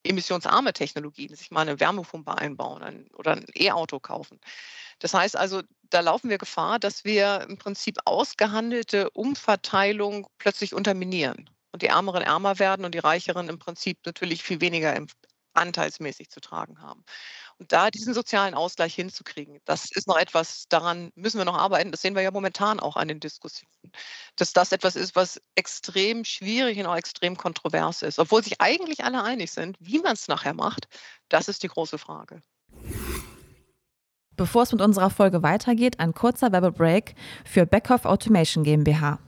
emissionsarme 0.03 0.73
Technologien, 0.73 1.35
sich 1.35 1.51
mal 1.51 1.61
eine 1.61 1.79
Wärmepumpe 1.79 2.37
einbauen 2.37 3.09
oder 3.13 3.33
ein 3.33 3.45
E-Auto 3.55 3.99
kaufen. 3.99 4.39
Das 4.99 5.13
heißt 5.13 5.37
also, 5.37 5.61
da 5.89 5.99
laufen 6.01 6.29
wir 6.29 6.37
Gefahr, 6.37 6.79
dass 6.79 7.03
wir 7.03 7.45
im 7.49 7.57
Prinzip 7.57 7.97
ausgehandelte 8.05 9.09
Umverteilung 9.11 10.27
plötzlich 10.37 10.73
unterminieren 10.73 11.49
und 11.71 11.81
die 11.81 11.87
Ärmeren 11.87 12.23
ärmer 12.23 12.59
werden 12.59 12.85
und 12.85 12.93
die 12.93 12.99
Reicheren 12.99 13.49
im 13.49 13.59
Prinzip 13.59 13.99
natürlich 14.05 14.43
viel 14.43 14.61
weniger 14.61 14.95
anteilsmäßig 15.53 16.29
zu 16.29 16.39
tragen 16.39 16.81
haben. 16.81 17.03
Und 17.57 17.71
da 17.71 17.91
diesen 17.91 18.13
sozialen 18.13 18.53
Ausgleich 18.53 18.95
hinzukriegen, 18.95 19.59
das 19.65 19.91
ist 19.91 20.07
noch 20.07 20.17
etwas, 20.17 20.67
daran 20.69 21.11
müssen 21.15 21.37
wir 21.37 21.45
noch 21.45 21.57
arbeiten. 21.57 21.91
Das 21.91 22.01
sehen 22.01 22.15
wir 22.15 22.21
ja 22.21 22.31
momentan 22.31 22.79
auch 22.79 22.95
an 22.95 23.09
den 23.09 23.19
Diskussionen, 23.19 23.91
dass 24.37 24.53
das 24.53 24.71
etwas 24.71 24.95
ist, 24.95 25.15
was 25.15 25.41
extrem 25.55 26.23
schwierig 26.23 26.79
und 26.79 26.85
auch 26.85 26.95
extrem 26.95 27.35
kontrovers 27.35 28.01
ist. 28.01 28.19
Obwohl 28.19 28.43
sich 28.43 28.61
eigentlich 28.61 29.03
alle 29.03 29.23
einig 29.23 29.51
sind, 29.51 29.75
wie 29.79 29.99
man 29.99 30.13
es 30.13 30.27
nachher 30.27 30.53
macht, 30.53 30.87
das 31.27 31.49
ist 31.49 31.63
die 31.63 31.67
große 31.67 31.97
Frage. 31.97 32.41
Bevor 34.39 34.63
es 34.63 34.71
mit 34.71 34.81
unserer 34.81 35.09
Folge 35.09 35.43
weitergeht, 35.43 35.99
ein 35.99 36.13
kurzer 36.13 36.53
Werbebreak 36.53 37.13
für 37.43 37.65
Beckhoff 37.65 38.05
Automation 38.05 38.63
GmbH. 38.63 39.19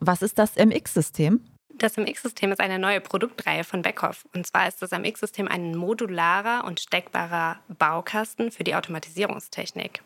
Was 0.00 0.22
ist 0.22 0.38
das 0.38 0.56
MX-System? 0.56 1.42
Das 1.74 1.98
MX-System 1.98 2.52
ist 2.52 2.60
eine 2.60 2.78
neue 2.78 3.02
Produktreihe 3.02 3.64
von 3.64 3.82
Beckhoff. 3.82 4.24
Und 4.34 4.46
zwar 4.46 4.66
ist 4.66 4.80
das 4.80 4.92
MX-System 4.92 5.46
ein 5.46 5.76
modularer 5.76 6.64
und 6.64 6.80
steckbarer 6.80 7.58
Baukasten 7.68 8.50
für 8.50 8.64
die 8.64 8.74
Automatisierungstechnik. 8.74 10.00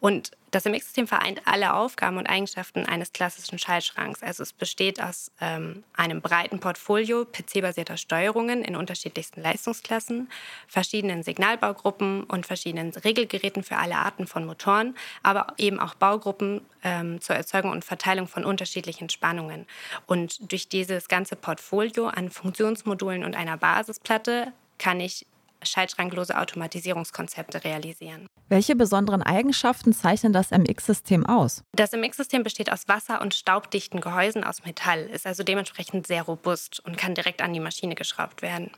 Und 0.00 0.30
das 0.54 0.64
MX-System 0.64 1.08
vereint 1.08 1.42
alle 1.46 1.74
Aufgaben 1.74 2.16
und 2.16 2.28
Eigenschaften 2.28 2.86
eines 2.86 3.12
klassischen 3.12 3.58
Schaltschranks. 3.58 4.22
Also 4.22 4.42
es 4.42 4.52
besteht 4.52 5.02
aus 5.02 5.32
ähm, 5.40 5.82
einem 5.94 6.20
breiten 6.20 6.60
Portfolio 6.60 7.24
PC-basierter 7.24 7.96
Steuerungen 7.96 8.62
in 8.62 8.76
unterschiedlichsten 8.76 9.42
Leistungsklassen, 9.42 10.28
verschiedenen 10.68 11.22
Signalbaugruppen 11.22 12.24
und 12.24 12.46
verschiedenen 12.46 12.90
Regelgeräten 12.90 13.64
für 13.64 13.76
alle 13.76 13.96
Arten 13.96 14.26
von 14.26 14.46
Motoren, 14.46 14.96
aber 15.22 15.48
eben 15.58 15.80
auch 15.80 15.94
Baugruppen 15.94 16.60
ähm, 16.84 17.20
zur 17.20 17.34
Erzeugung 17.34 17.72
und 17.72 17.84
Verteilung 17.84 18.28
von 18.28 18.44
unterschiedlichen 18.44 19.10
Spannungen. 19.10 19.66
Und 20.06 20.52
durch 20.52 20.68
dieses 20.68 21.08
ganze 21.08 21.34
Portfolio 21.34 22.06
an 22.06 22.30
Funktionsmodulen 22.30 23.24
und 23.24 23.34
einer 23.34 23.56
Basisplatte 23.56 24.52
kann 24.78 25.00
ich 25.00 25.26
schaltschranklose 25.64 26.38
Automatisierungskonzepte 26.38 27.64
realisieren. 27.64 28.26
Welche 28.48 28.76
besonderen 28.76 29.22
Eigenschaften 29.22 29.92
zeichnen 29.92 30.32
das 30.32 30.50
MX-System 30.50 31.26
aus? 31.26 31.62
Das 31.72 31.92
MX-System 31.92 32.42
besteht 32.42 32.70
aus 32.70 32.88
wasser- 32.88 33.20
und 33.20 33.34
staubdichten 33.34 34.00
Gehäusen 34.00 34.44
aus 34.44 34.64
Metall, 34.64 35.04
ist 35.04 35.26
also 35.26 35.42
dementsprechend 35.42 36.06
sehr 36.06 36.22
robust 36.22 36.80
und 36.80 36.96
kann 36.96 37.14
direkt 37.14 37.42
an 37.42 37.52
die 37.52 37.60
Maschine 37.60 37.94
geschraubt 37.94 38.42
werden. 38.42 38.70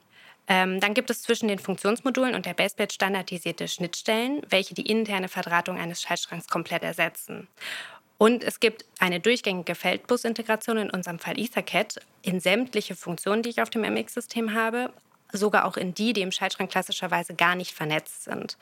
Ähm, 0.49 0.78
dann 0.81 0.95
gibt 0.95 1.11
es 1.11 1.23
zwischen 1.23 1.49
den 1.49 1.59
Funktionsmodulen 1.59 2.35
und 2.35 2.47
der 2.47 2.55
Baseplate 2.55 2.95
standardisierte 2.95 3.66
Schnittstellen, 3.66 4.43
welche 4.49 4.75
die 4.75 4.87
interne 4.87 5.28
Verdrahtung 5.28 5.76
eines 5.76 6.02
Schaltschranks 6.02 6.47
komplett 6.47 6.85
ersetzen. 6.85 7.49
Und 8.19 8.45
es 8.45 8.61
gibt 8.61 8.87
eine 8.99 9.21
durchgängige 9.21 9.75
Feldbus-Integration, 9.75 10.78
in 10.78 10.90
unserem 10.90 11.19
Fall 11.19 11.38
Ethercat, 11.38 12.00
in 12.23 12.40
sämtliche 12.40 12.97
Funktionen, 12.97 13.43
die 13.43 13.50
ich 13.50 13.61
auf 13.61 13.69
dem 13.69 13.83
MX-System 13.83 14.55
habe, 14.55 14.90
sogar 15.33 15.64
auch 15.64 15.76
in 15.76 15.95
die, 15.95 16.12
die 16.12 16.23
im 16.23 16.33
Schaltschrank 16.33 16.71
klassischerweise 16.71 17.35
gar 17.35 17.54
nicht 17.54 17.73
vernetzt 17.73 18.25
sind. 18.25 18.56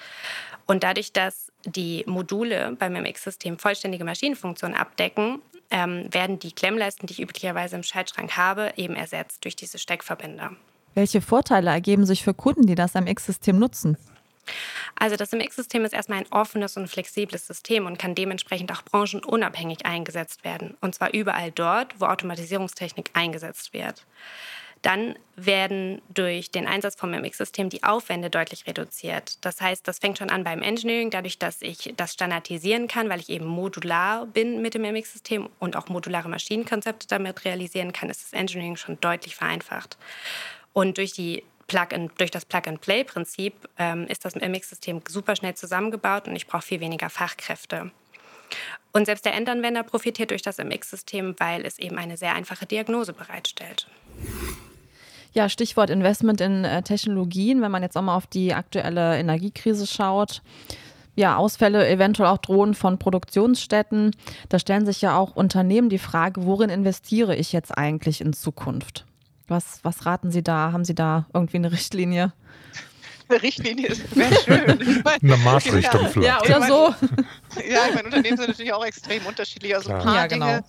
Und 0.66 0.82
dadurch, 0.82 1.12
dass 1.12 1.52
die 1.64 2.04
Module 2.06 2.76
beim 2.78 2.94
MX-System 2.94 3.58
vollständige 3.58 4.04
Maschinenfunktionen 4.04 4.76
abdecken, 4.76 5.42
ähm, 5.70 6.12
werden 6.12 6.38
die 6.38 6.52
Klemmleisten, 6.52 7.06
die 7.06 7.14
ich 7.14 7.22
üblicherweise 7.22 7.76
im 7.76 7.82
Schaltschrank 7.82 8.36
habe, 8.36 8.72
eben 8.76 8.94
ersetzt 8.94 9.44
durch 9.44 9.56
diese 9.56 9.78
Steckverbinder. 9.78 10.52
Welche 10.94 11.20
Vorteile 11.20 11.70
ergeben 11.70 12.06
sich 12.06 12.22
für 12.22 12.34
Kunden, 12.34 12.66
die 12.66 12.76
das 12.76 12.94
MX-System 12.94 13.58
nutzen? 13.58 13.96
Also 14.96 15.16
das 15.16 15.32
MX-System 15.32 15.84
ist 15.84 15.92
erstmal 15.92 16.18
ein 16.18 16.30
offenes 16.30 16.76
und 16.76 16.88
flexibles 16.88 17.46
System 17.46 17.86
und 17.86 17.98
kann 17.98 18.14
dementsprechend 18.14 18.70
auch 18.72 18.82
branchenunabhängig 18.82 19.86
eingesetzt 19.86 20.44
werden. 20.44 20.76
Und 20.80 20.94
zwar 20.94 21.12
überall 21.12 21.50
dort, 21.50 22.00
wo 22.00 22.06
Automatisierungstechnik 22.06 23.10
eingesetzt 23.14 23.72
wird. 23.72 24.06
Dann 24.84 25.18
werden 25.34 26.02
durch 26.10 26.50
den 26.50 26.66
Einsatz 26.66 26.94
vom 26.94 27.10
MX-System 27.10 27.70
die 27.70 27.82
Aufwände 27.82 28.28
deutlich 28.28 28.66
reduziert. 28.66 29.42
Das 29.42 29.62
heißt, 29.62 29.88
das 29.88 29.98
fängt 29.98 30.18
schon 30.18 30.28
an 30.28 30.44
beim 30.44 30.60
Engineering, 30.60 31.08
dadurch, 31.08 31.38
dass 31.38 31.62
ich 31.62 31.94
das 31.96 32.12
standardisieren 32.12 32.86
kann, 32.86 33.08
weil 33.08 33.18
ich 33.18 33.30
eben 33.30 33.46
modular 33.46 34.26
bin 34.26 34.60
mit 34.60 34.74
dem 34.74 34.82
MX-System 34.82 35.48
und 35.58 35.76
auch 35.76 35.88
modulare 35.88 36.28
Maschinenkonzepte 36.28 37.06
damit 37.06 37.46
realisieren 37.46 37.94
kann, 37.94 38.10
ist 38.10 38.24
das 38.24 38.38
Engineering 38.38 38.76
schon 38.76 39.00
deutlich 39.00 39.36
vereinfacht. 39.36 39.96
Und 40.74 40.98
durch 40.98 41.12
die 41.12 41.44
Plug 41.66 41.88
durch 42.18 42.30
das 42.30 42.44
Plug-and-Play-Prinzip 42.44 43.54
ähm, 43.78 44.06
ist 44.08 44.26
das 44.26 44.34
MX-System 44.34 45.00
super 45.08 45.34
schnell 45.34 45.54
zusammengebaut 45.54 46.28
und 46.28 46.36
ich 46.36 46.46
brauche 46.46 46.60
viel 46.60 46.80
weniger 46.80 47.08
Fachkräfte. 47.08 47.90
Und 48.92 49.06
selbst 49.06 49.24
der 49.24 49.32
Endanwender 49.32 49.82
profitiert 49.82 50.30
durch 50.30 50.42
das 50.42 50.58
MX-System, 50.58 51.36
weil 51.38 51.64
es 51.64 51.78
eben 51.78 51.96
eine 51.96 52.18
sehr 52.18 52.34
einfache 52.34 52.66
Diagnose 52.66 53.14
bereitstellt. 53.14 53.88
Ja, 55.34 55.48
Stichwort 55.48 55.90
Investment 55.90 56.40
in 56.40 56.64
äh, 56.64 56.82
Technologien, 56.82 57.60
wenn 57.60 57.72
man 57.72 57.82
jetzt 57.82 57.96
auch 57.96 58.02
mal 58.02 58.16
auf 58.16 58.28
die 58.28 58.54
aktuelle 58.54 59.18
Energiekrise 59.18 59.86
schaut. 59.86 60.42
Ja, 61.16 61.36
Ausfälle 61.36 61.88
eventuell 61.88 62.28
auch 62.28 62.38
drohen 62.38 62.74
von 62.74 62.98
Produktionsstätten. 62.98 64.12
Da 64.48 64.58
stellen 64.60 64.86
sich 64.86 65.02
ja 65.02 65.16
auch 65.16 65.34
Unternehmen 65.34 65.88
die 65.88 65.98
Frage, 65.98 66.44
worin 66.44 66.70
investiere 66.70 67.34
ich 67.34 67.52
jetzt 67.52 67.76
eigentlich 67.76 68.20
in 68.20 68.32
Zukunft? 68.32 69.06
Was, 69.48 69.80
was 69.82 70.06
raten 70.06 70.30
Sie 70.30 70.42
da? 70.42 70.72
Haben 70.72 70.84
Sie 70.84 70.94
da 70.94 71.26
irgendwie 71.34 71.58
eine 71.58 71.72
Richtlinie? 71.72 72.32
Eine 73.28 73.42
Richtlinie 73.42 73.90
wäre 74.12 74.34
schön. 74.36 75.04
eine 75.22 75.36
Marschrichtung 75.38 76.08
vielleicht. 76.10 76.48
Ja, 76.48 76.56
oder 76.56 76.66
so. 76.66 76.94
Ja, 77.68 77.82
ich 77.88 77.94
meine, 77.94 78.06
Unternehmen 78.06 78.36
sind 78.36 78.48
natürlich 78.48 78.72
auch 78.72 78.84
extrem 78.84 79.24
unterschiedlich. 79.26 79.74
Also 79.76 79.92
ein 79.92 80.02
paar 80.02 80.16
ja, 80.16 80.26
genau. 80.26 80.46
Dinge 80.46 80.64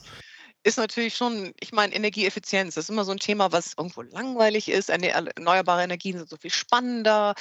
ist 0.66 0.78
natürlich 0.78 1.16
schon, 1.16 1.54
ich 1.60 1.72
meine, 1.72 1.94
Energieeffizienz, 1.94 2.74
das 2.74 2.86
ist 2.86 2.90
immer 2.90 3.06
so 3.06 3.12
ein 3.12 3.20
Thema, 3.20 3.52
was 3.52 3.76
irgendwo 3.78 4.02
langweilig 4.02 4.68
ist. 4.68 4.90
Erneuerbare 4.90 5.84
Energien 5.84 6.18
sind 6.18 6.28
so 6.28 6.38
viel 6.38 6.50
spannender, 6.50 7.36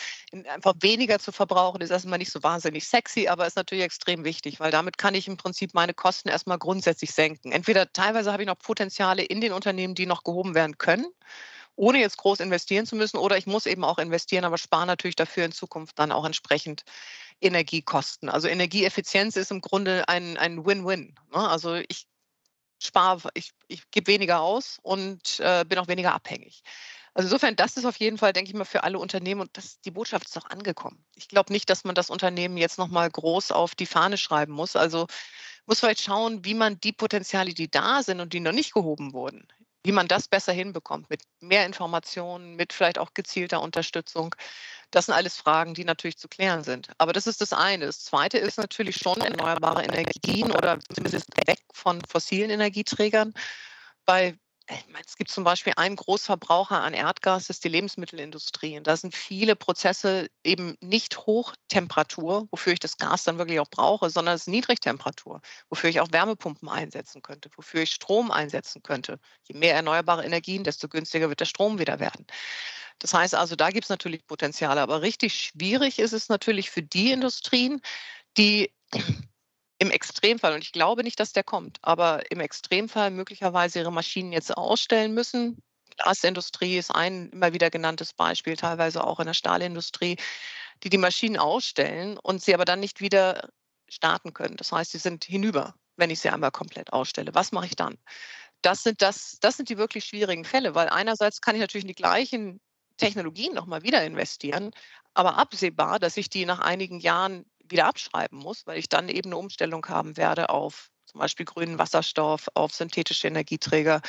einfach 0.47 0.75
weniger 0.81 1.19
zu 1.19 1.33
verbrauchen 1.33 1.81
ist 1.81 1.91
erstmal 1.91 2.19
nicht 2.19 2.31
so 2.31 2.43
wahnsinnig 2.43 2.87
sexy, 2.87 3.27
aber 3.29 3.47
ist 3.47 3.57
natürlich 3.57 3.83
extrem 3.83 4.25
wichtig, 4.25 4.61
weil 4.61 4.71
damit 4.71 4.99
kann 4.99 5.15
ich 5.15 5.27
im 5.27 5.39
Prinzip 5.39 5.73
meine 5.73 5.95
Kosten 5.95 6.29
erstmal 6.29 6.59
grundsätzlich 6.59 7.13
senken. 7.13 7.51
Entweder 7.51 7.91
teilweise 7.91 8.31
habe 8.31 8.43
ich 8.43 8.47
noch 8.47 8.59
Potenziale 8.59 9.23
in 9.23 9.41
den 9.41 9.53
Unternehmen, 9.53 9.95
die 9.95 10.05
noch 10.05 10.23
gehoben 10.23 10.55
werden 10.55 10.77
können 10.77 11.07
ohne 11.77 11.99
jetzt 11.99 12.19
groß 12.19 12.39
investieren 12.39 12.87
zu 12.87 12.95
müssen. 12.95 13.17
Oder 13.17 13.37
ich 13.37 13.47
muss 13.47 13.67
eben 13.67 13.83
auch 13.83 13.99
investieren, 13.99 14.45
aber 14.45 14.59
spare 14.59 14.87
natürlich 14.87 15.17
dafür 15.17 15.45
in 15.45 15.51
Zukunft 15.51 15.99
dann 15.99 16.13
auch 16.13 16.25
entsprechend 16.25 16.85
Energiekosten. 17.41 18.29
Also 18.29 18.47
Energieeffizienz 18.47 19.35
ist 19.35 19.51
im 19.51 19.61
Grunde 19.61 20.09
ein, 20.09 20.37
ein 20.37 20.65
Win-Win. 20.65 21.17
Ne? 21.33 21.49
Also 21.49 21.75
ich 21.89 22.07
spare, 22.87 23.29
ich, 23.35 23.53
ich 23.69 23.91
gebe 23.91 24.09
weniger 24.09 24.41
aus 24.41 24.79
und 24.83 25.41
äh, 25.41 25.65
bin 25.67 25.79
auch 25.79 25.89
weniger 25.89 26.15
abhängig. 26.15 26.63
Also 27.15 27.29
insofern, 27.29 27.55
das 27.55 27.77
ist 27.77 27.85
auf 27.85 27.97
jeden 27.99 28.19
Fall, 28.19 28.33
denke 28.33 28.51
ich 28.51 28.57
mal, 28.57 28.65
für 28.65 28.83
alle 28.83 28.99
Unternehmen 28.99 29.41
und 29.41 29.57
das, 29.57 29.81
die 29.81 29.93
Botschaft 29.93 30.27
ist 30.27 30.37
auch 30.37 30.51
angekommen. 30.51 31.05
Ich 31.15 31.29
glaube 31.29 31.53
nicht, 31.53 31.71
dass 31.71 31.85
man 31.85 31.95
das 31.95 32.11
Unternehmen 32.11 32.57
jetzt 32.57 32.77
nochmal 32.77 33.09
groß 33.09 33.53
auf 33.53 33.77
die 33.77 33.87
Fahne 33.87 34.19
schreiben 34.19 34.53
muss. 34.53 34.75
Also 34.75 35.07
muss 35.67 35.81
vielleicht 35.81 36.03
schauen, 36.03 36.45
wie 36.45 36.55
man 36.55 36.81
die 36.81 36.93
Potenziale, 36.93 37.55
die 37.55 37.71
da 37.71 38.03
sind 38.03 38.21
und 38.21 38.33
die 38.33 38.41
noch 38.41 38.53
nicht 38.53 38.75
gehoben 38.75 39.13
wurden, 39.13 39.47
wie 39.85 39.93
man 39.93 40.09
das 40.09 40.27
besser 40.27 40.53
hinbekommt 40.53 41.09
mit 41.09 41.23
mehr 41.41 41.67
Informationen, 41.67 42.57
mit 42.57 42.73
vielleicht 42.73 42.99
auch 42.99 43.15
gezielter 43.15 43.63
Unterstützung. 43.63 44.35
Das 44.95 45.07
sind 45.07 45.15
alles 45.15 45.37
Fragen, 45.37 45.75
die 45.75 45.85
natürlich 45.85 46.19
zu 46.19 46.29
klären 46.29 46.63
sind. 46.63 46.89
Aber 46.99 47.13
das 47.13 47.27
ist 47.27 47.41
das 47.41 47.53
eine. 47.53 47.87
Das 47.87 48.05
zweite 48.05 48.39
ist 48.39 48.59
natürlich 48.59 48.97
schon 48.97 49.21
erneuerbare 49.21 49.83
Energien 49.83 50.53
oder 50.53 50.79
zumindest 50.95 51.27
weg 51.49 51.59
von 51.73 52.01
fossilen 52.09 52.49
Energieträgern. 52.51 53.35
Bei 54.05 54.39
es 54.67 55.17
gibt 55.17 55.31
zum 55.31 55.45
Beispiel 55.45 55.75
einen 55.77 55.97
Großverbraucher 55.97 56.81
an 56.81 56.95
Erdgas, 56.95 57.47
das 57.47 57.57
ist 57.57 57.65
die 57.65 57.69
Lebensmittelindustrie. 57.69 58.79
Und 58.79 58.87
da 58.87 58.97
sind 58.97 59.15
viele 59.15 59.57
Prozesse 59.57 60.29
eben 60.43 60.77
nicht 60.81 61.19
Hochtemperatur, 61.19 62.49
wofür 62.51 62.73
ich 62.73 62.81
das 62.81 62.97
Gas 62.97 63.25
dann 63.25 63.37
wirklich 63.39 63.61
auch 63.61 63.69
brauche, 63.69 64.09
sondern 64.09 64.37
es 64.37 64.43
ist 64.43 64.49
Niedrigtemperatur, 64.49 65.43
wofür 65.69 65.91
ich 65.91 66.01
auch 66.01 66.11
Wärmepumpen 66.13 66.69
einsetzen 66.69 67.21
könnte, 67.21 67.51
wofür 67.57 67.83
ich 67.83 67.91
Strom 67.91 68.31
einsetzen 68.31 68.83
könnte. 68.83 69.21
Je 69.45 69.59
mehr 69.59 69.75
erneuerbare 69.75 70.25
Energien, 70.25 70.65
desto 70.65 70.89
günstiger 70.89 71.29
wird 71.29 71.41
der 71.41 71.47
Strom 71.47 71.79
wieder 71.79 72.01
werden. 72.01 72.27
Das 73.01 73.13
heißt 73.13 73.35
also, 73.35 73.57
da 73.57 73.71
gibt 73.71 73.85
es 73.85 73.91
natürlich 73.91 74.27
Potenziale. 74.27 74.81
Aber 74.81 75.03
richtig 75.03 75.35
schwierig 75.35 75.99
ist 75.99 76.13
es 76.13 76.29
natürlich 76.29 76.71
für 76.71 76.83
die 76.83 77.13
Industrien, 77.13 77.83
die 78.39 78.73
im 79.79 79.91
Extremfall, 79.91 80.55
und 80.55 80.63
ich 80.63 80.73
glaube 80.73 81.03
nicht, 81.03 81.19
dass 81.21 81.33
der 81.33 81.45
kommt, 81.45 81.79
aber 81.83 82.31
im 82.31 82.41
Extremfall 82.41 83.11
möglicherweise 83.11 83.81
ihre 83.81 83.93
Maschinen 83.93 84.33
jetzt 84.33 84.57
ausstellen 84.57 85.15
müssen. 85.15 85.63
Glasindustrie 85.97 86.79
ist 86.79 86.91
ein 86.91 87.31
immer 87.31 87.53
wieder 87.53 87.71
genanntes 87.71 88.13
Beispiel, 88.13 88.57
teilweise 88.57 89.05
auch 89.05 89.21
in 89.21 89.27
der 89.27 89.35
Stahlindustrie, 89.35 90.17
die 90.83 90.91
die 90.91 90.99
Maschinen 90.99 91.37
ausstellen 91.37 92.19
und 92.19 92.43
sie 92.43 92.55
aber 92.55 92.65
dann 92.65 92.81
nicht 92.81 93.01
wieder 93.01 93.49
starten 93.89 94.33
können. 94.33 94.57
Das 94.57 94.73
heißt, 94.73 94.93
sie 94.93 94.99
sind 94.99 95.25
hinüber, 95.25 95.75
wenn 95.97 96.11
ich 96.11 96.21
sie 96.21 96.31
einmal 96.31 96.51
komplett 96.51 96.93
ausstelle. 96.93 97.35
Was 97.35 97.53
mache 97.53 97.67
ich 97.67 97.77
dann? 97.77 97.97
Das 98.63 98.83
sind, 98.83 99.03
das, 99.03 99.39
das 99.41 99.57
sind 99.57 99.69
die 99.69 99.79
wirklich 99.79 100.05
schwierigen 100.05 100.45
Fälle, 100.45 100.75
weil 100.75 100.89
einerseits 100.89 101.41
kann 101.41 101.55
ich 101.55 101.61
natürlich 101.61 101.87
die 101.87 101.95
gleichen 101.95 102.61
Technologien 102.97 103.55
nochmal 103.55 103.83
wieder 103.83 104.05
investieren, 104.05 104.71
aber 105.15 105.37
absehbar, 105.37 105.99
dass 105.99 106.17
ich 106.17 106.31
die 106.31 106.47
nach 106.47 106.61
einigen 106.61 106.99
Jahren 107.01 107.45
wieder 107.69 107.87
abschreiben 107.87 108.39
muss, 108.39 108.67
weil 108.67 108.79
ich 108.79 108.89
dann 108.89 109.09
eben 109.09 109.31
eine 109.31 109.37
Umstellung 109.37 109.87
haben 109.87 110.17
werde 110.17 110.51
auf 110.51 110.91
zum 111.07 111.21
Beispiel 111.21 111.47
grünen 111.47 111.79
Wasserstoff, 111.79 112.49
auf 112.55 112.73
synthetische 112.73 113.29
Energieträger 113.29 114.01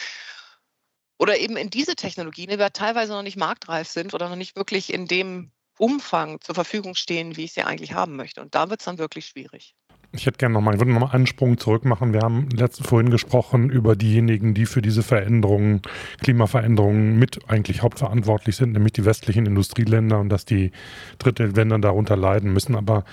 oder 1.18 1.38
eben 1.38 1.56
in 1.58 1.70
diese 1.70 1.96
Technologien, 1.96 2.50
die 2.50 2.58
teilweise 2.58 3.14
noch 3.14 3.22
nicht 3.22 3.38
marktreif 3.38 3.88
sind 3.88 4.14
oder 4.14 4.30
noch 4.30 4.36
nicht 4.36 4.56
wirklich 4.56 4.94
in 4.94 5.08
dem 5.08 5.52
Umfang 5.78 6.42
zur 6.42 6.56
Verfügung 6.56 6.96
stehen, 6.96 7.38
wie 7.38 7.44
ich 7.46 7.54
sie 7.54 7.64
eigentlich 7.64 7.94
haben 7.94 8.16
möchte. 8.16 8.42
Und 8.42 8.56
da 8.56 8.70
wird 8.70 8.82
es 8.82 8.86
dann 8.86 8.98
wirklich 8.98 9.28
schwierig. 9.28 9.76
Ich 10.12 10.26
hätte 10.26 10.38
gerne 10.38 10.54
nochmal, 10.54 10.76
ich 10.76 10.80
würde 10.80 10.92
nochmal 10.92 11.12
einen 11.12 11.28
Sprung 11.28 11.58
zurück 11.58 11.86
machen. 11.86 12.14
Wir 12.14 12.22
haben 12.22 12.50
letzte 12.50 12.84
vorhin 12.84 13.10
gesprochen 13.10 13.70
über 13.70 13.96
diejenigen, 13.96 14.54
die 14.54 14.66
für 14.66 14.82
diese 14.82 15.04
Veränderungen, 15.04 15.82
Klimaveränderungen 16.22 17.18
mit 17.20 17.40
eigentlich 17.50 17.82
hauptverantwortlich 17.82 18.56
sind, 18.56 18.74
nämlich 18.74 18.94
die 18.94 19.06
westlichen 19.06 19.46
Industrieländer 19.46 20.20
und 20.20 20.30
dass 20.30 20.46
die 20.46 20.72
dritte 21.20 21.48
Länder 21.48 21.80
darunter 21.80 22.16
leiden 22.16 22.54
müssen. 22.54 22.76
Aber 22.76 23.04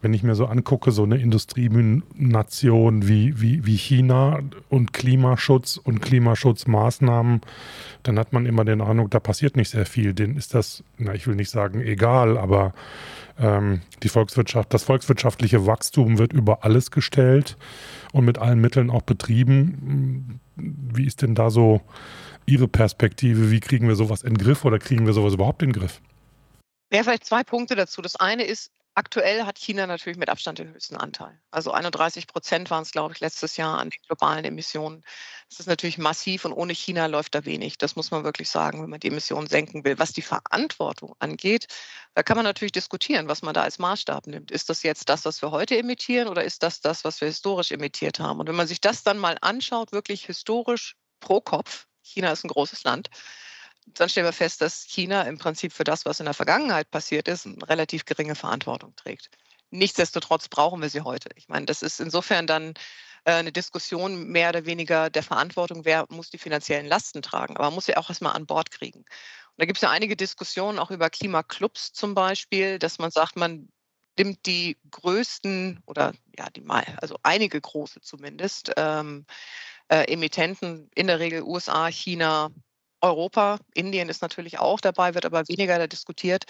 wenn 0.00 0.14
ich 0.14 0.22
mir 0.22 0.34
so 0.34 0.46
angucke, 0.46 0.92
so 0.92 1.02
eine 1.02 1.18
Industrienation 1.18 3.08
wie, 3.08 3.40
wie, 3.40 3.66
wie 3.66 3.76
China 3.76 4.40
und 4.68 4.92
Klimaschutz 4.92 5.76
und 5.76 6.00
Klimaschutzmaßnahmen, 6.00 7.40
dann 8.04 8.18
hat 8.18 8.32
man 8.32 8.46
immer 8.46 8.64
den 8.64 8.80
Eindruck, 8.80 9.10
da 9.10 9.18
passiert 9.18 9.56
nicht 9.56 9.70
sehr 9.70 9.86
viel. 9.86 10.14
Denen 10.14 10.36
ist 10.36 10.54
das, 10.54 10.84
na, 10.98 11.14
ich 11.14 11.26
will 11.26 11.34
nicht 11.34 11.50
sagen 11.50 11.80
egal, 11.80 12.38
aber 12.38 12.74
ähm, 13.38 13.82
die 14.02 14.08
Volkswirtschaft, 14.08 14.72
das 14.74 14.84
volkswirtschaftliche 14.84 15.66
Wachstum 15.66 16.18
wird 16.18 16.32
über 16.32 16.64
alles 16.64 16.90
gestellt 16.90 17.56
und 18.12 18.24
mit 18.24 18.38
allen 18.38 18.60
Mitteln 18.60 18.90
auch 18.90 19.02
betrieben. 19.02 20.40
Wie 20.56 21.06
ist 21.06 21.22
denn 21.22 21.34
da 21.34 21.50
so 21.50 21.80
Ihre 22.46 22.68
Perspektive? 22.68 23.50
Wie 23.50 23.60
kriegen 23.60 23.88
wir 23.88 23.94
sowas 23.94 24.22
in 24.22 24.34
den 24.34 24.38
Griff 24.38 24.64
oder 24.64 24.78
kriegen 24.78 25.06
wir 25.06 25.12
sowas 25.12 25.34
überhaupt 25.34 25.62
in 25.62 25.72
den 25.72 25.80
Griff? 25.80 26.00
Ja, 26.92 27.02
vielleicht 27.02 27.26
zwei 27.26 27.44
Punkte 27.44 27.74
dazu. 27.74 28.00
Das 28.00 28.16
eine 28.16 28.44
ist, 28.44 28.70
Aktuell 28.98 29.44
hat 29.44 29.60
China 29.60 29.86
natürlich 29.86 30.18
mit 30.18 30.28
Abstand 30.28 30.58
den 30.58 30.74
höchsten 30.74 30.96
Anteil. 30.96 31.40
Also 31.52 31.70
31 31.70 32.26
Prozent 32.26 32.68
waren 32.68 32.82
es, 32.82 32.90
glaube 32.90 33.14
ich, 33.14 33.20
letztes 33.20 33.56
Jahr 33.56 33.78
an 33.78 33.90
den 33.90 34.00
globalen 34.08 34.44
Emissionen. 34.44 35.04
Das 35.48 35.60
ist 35.60 35.66
natürlich 35.68 35.98
massiv 35.98 36.44
und 36.44 36.52
ohne 36.52 36.72
China 36.72 37.06
läuft 37.06 37.36
da 37.36 37.44
wenig. 37.44 37.78
Das 37.78 37.94
muss 37.94 38.10
man 38.10 38.24
wirklich 38.24 38.50
sagen, 38.50 38.82
wenn 38.82 38.90
man 38.90 38.98
die 38.98 39.06
Emissionen 39.06 39.46
senken 39.46 39.84
will. 39.84 40.00
Was 40.00 40.10
die 40.10 40.22
Verantwortung 40.22 41.14
angeht, 41.20 41.68
da 42.14 42.24
kann 42.24 42.36
man 42.36 42.42
natürlich 42.42 42.72
diskutieren, 42.72 43.28
was 43.28 43.42
man 43.42 43.54
da 43.54 43.62
als 43.62 43.78
Maßstab 43.78 44.26
nimmt. 44.26 44.50
Ist 44.50 44.68
das 44.68 44.82
jetzt 44.82 45.08
das, 45.08 45.24
was 45.24 45.42
wir 45.42 45.52
heute 45.52 45.78
emittieren 45.78 46.26
oder 46.26 46.42
ist 46.42 46.64
das 46.64 46.80
das, 46.80 47.04
was 47.04 47.20
wir 47.20 47.28
historisch 47.28 47.70
emittiert 47.70 48.18
haben? 48.18 48.40
Und 48.40 48.48
wenn 48.48 48.56
man 48.56 48.66
sich 48.66 48.80
das 48.80 49.04
dann 49.04 49.18
mal 49.18 49.38
anschaut, 49.42 49.92
wirklich 49.92 50.26
historisch 50.26 50.96
pro 51.20 51.40
Kopf, 51.40 51.86
China 52.02 52.32
ist 52.32 52.44
ein 52.44 52.48
großes 52.48 52.82
Land, 52.82 53.10
dann 53.94 54.08
stellen 54.08 54.26
wir 54.26 54.32
fest, 54.32 54.60
dass 54.60 54.84
China 54.84 55.22
im 55.22 55.38
Prinzip 55.38 55.72
für 55.72 55.84
das, 55.84 56.04
was 56.04 56.20
in 56.20 56.26
der 56.26 56.34
Vergangenheit 56.34 56.90
passiert 56.90 57.28
ist, 57.28 57.46
eine 57.46 57.56
relativ 57.68 58.04
geringe 58.04 58.34
Verantwortung 58.34 58.94
trägt. 58.96 59.30
Nichtsdestotrotz 59.70 60.48
brauchen 60.48 60.80
wir 60.80 60.88
sie 60.88 61.02
heute. 61.02 61.28
Ich 61.36 61.48
meine, 61.48 61.66
das 61.66 61.82
ist 61.82 62.00
insofern 62.00 62.46
dann 62.46 62.74
äh, 63.24 63.32
eine 63.32 63.52
Diskussion 63.52 64.28
mehr 64.28 64.50
oder 64.50 64.64
weniger 64.64 65.10
der 65.10 65.22
Verantwortung, 65.22 65.84
wer 65.84 66.06
muss 66.08 66.30
die 66.30 66.38
finanziellen 66.38 66.86
Lasten 66.86 67.22
tragen. 67.22 67.56
Aber 67.56 67.66
man 67.66 67.74
muss 67.74 67.86
sie 67.86 67.96
auch 67.96 68.08
erstmal 68.08 68.34
an 68.34 68.46
Bord 68.46 68.70
kriegen. 68.70 69.00
Und 69.00 69.06
da 69.58 69.66
gibt 69.66 69.78
es 69.78 69.82
ja 69.82 69.90
einige 69.90 70.16
Diskussionen 70.16 70.78
auch 70.78 70.90
über 70.90 71.10
Klimaclubs 71.10 71.92
zum 71.92 72.14
Beispiel, 72.14 72.78
dass 72.78 72.98
man 72.98 73.10
sagt, 73.10 73.36
man 73.36 73.68
nimmt 74.18 74.46
die 74.46 74.76
größten 74.90 75.82
oder 75.86 76.12
ja, 76.36 76.48
die 76.50 76.64
also 76.68 77.16
einige 77.22 77.60
große 77.60 78.00
zumindest, 78.00 78.72
ähm, 78.76 79.26
äh, 79.88 80.12
Emittenten, 80.12 80.90
in 80.94 81.06
der 81.06 81.18
Regel 81.18 81.42
USA, 81.42 81.88
China, 81.88 82.50
Europa, 83.00 83.58
Indien 83.74 84.08
ist 84.08 84.22
natürlich 84.22 84.58
auch 84.58 84.80
dabei, 84.80 85.14
wird 85.14 85.26
aber 85.26 85.46
weniger 85.48 85.78
da 85.78 85.86
diskutiert. 85.86 86.44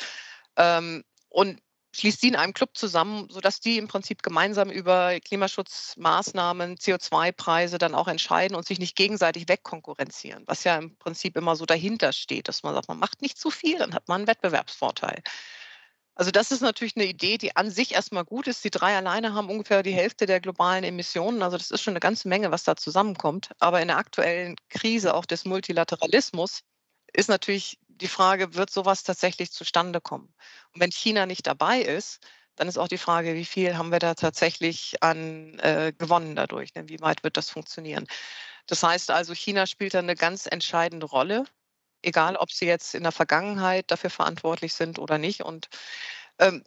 Ähm, 0.56 1.04
und 1.28 1.60
schließt 1.94 2.20
sie 2.20 2.28
in 2.28 2.36
einem 2.36 2.52
Club 2.52 2.76
zusammen, 2.76 3.28
sodass 3.30 3.60
die 3.60 3.78
im 3.78 3.88
Prinzip 3.88 4.22
gemeinsam 4.22 4.70
über 4.70 5.18
Klimaschutzmaßnahmen, 5.20 6.76
CO2-Preise 6.76 7.78
dann 7.78 7.94
auch 7.94 8.08
entscheiden 8.08 8.56
und 8.56 8.66
sich 8.66 8.78
nicht 8.78 8.96
gegenseitig 8.96 9.48
wegkonkurrenzieren, 9.48 10.44
was 10.46 10.64
ja 10.64 10.76
im 10.76 10.96
Prinzip 10.98 11.36
immer 11.36 11.56
so 11.56 11.66
dahinter 11.66 12.12
steht, 12.12 12.48
dass 12.48 12.62
man 12.62 12.74
sagt, 12.74 12.88
man 12.88 12.98
macht 12.98 13.22
nicht 13.22 13.38
zu 13.38 13.50
viel, 13.50 13.78
dann 13.78 13.94
hat 13.94 14.08
man 14.08 14.20
einen 14.20 14.28
Wettbewerbsvorteil. 14.28 15.22
Also 16.18 16.32
das 16.32 16.50
ist 16.50 16.62
natürlich 16.62 16.96
eine 16.96 17.06
Idee, 17.06 17.38
die 17.38 17.54
an 17.54 17.70
sich 17.70 17.94
erstmal 17.94 18.24
gut 18.24 18.48
ist. 18.48 18.64
Die 18.64 18.70
drei 18.70 18.96
alleine 18.96 19.34
haben 19.34 19.48
ungefähr 19.48 19.84
die 19.84 19.92
Hälfte 19.92 20.26
der 20.26 20.40
globalen 20.40 20.82
Emissionen. 20.82 21.44
Also 21.44 21.56
das 21.56 21.70
ist 21.70 21.80
schon 21.80 21.92
eine 21.92 22.00
ganze 22.00 22.26
Menge, 22.26 22.50
was 22.50 22.64
da 22.64 22.74
zusammenkommt. 22.74 23.52
Aber 23.60 23.80
in 23.80 23.86
der 23.86 23.98
aktuellen 23.98 24.56
Krise 24.68 25.14
auch 25.14 25.26
des 25.26 25.44
Multilateralismus 25.44 26.62
ist 27.12 27.28
natürlich 27.28 27.78
die 27.86 28.08
Frage, 28.08 28.54
wird 28.54 28.70
sowas 28.70 29.04
tatsächlich 29.04 29.52
zustande 29.52 30.00
kommen? 30.00 30.34
Und 30.74 30.80
wenn 30.80 30.90
China 30.90 31.24
nicht 31.24 31.46
dabei 31.46 31.80
ist, 31.82 32.18
dann 32.56 32.66
ist 32.66 32.78
auch 32.78 32.88
die 32.88 32.98
Frage, 32.98 33.34
wie 33.36 33.44
viel 33.44 33.78
haben 33.78 33.92
wir 33.92 34.00
da 34.00 34.14
tatsächlich 34.14 35.00
an 35.02 35.58
äh, 35.60 35.92
gewonnen 35.96 36.34
dadurch? 36.34 36.74
Ne? 36.74 36.88
Wie 36.88 37.00
weit 37.00 37.22
wird 37.22 37.36
das 37.36 37.48
funktionieren? 37.50 38.08
Das 38.66 38.82
heißt 38.82 39.12
also, 39.12 39.34
China 39.34 39.66
spielt 39.66 39.94
da 39.94 40.00
eine 40.00 40.16
ganz 40.16 40.46
entscheidende 40.46 41.06
Rolle 41.06 41.44
egal 42.02 42.36
ob 42.36 42.50
sie 42.50 42.66
jetzt 42.66 42.94
in 42.94 43.02
der 43.02 43.12
Vergangenheit 43.12 43.90
dafür 43.90 44.10
verantwortlich 44.10 44.74
sind 44.74 44.98
oder 44.98 45.18
nicht. 45.18 45.42
Und 45.42 45.68
ähm, 46.38 46.64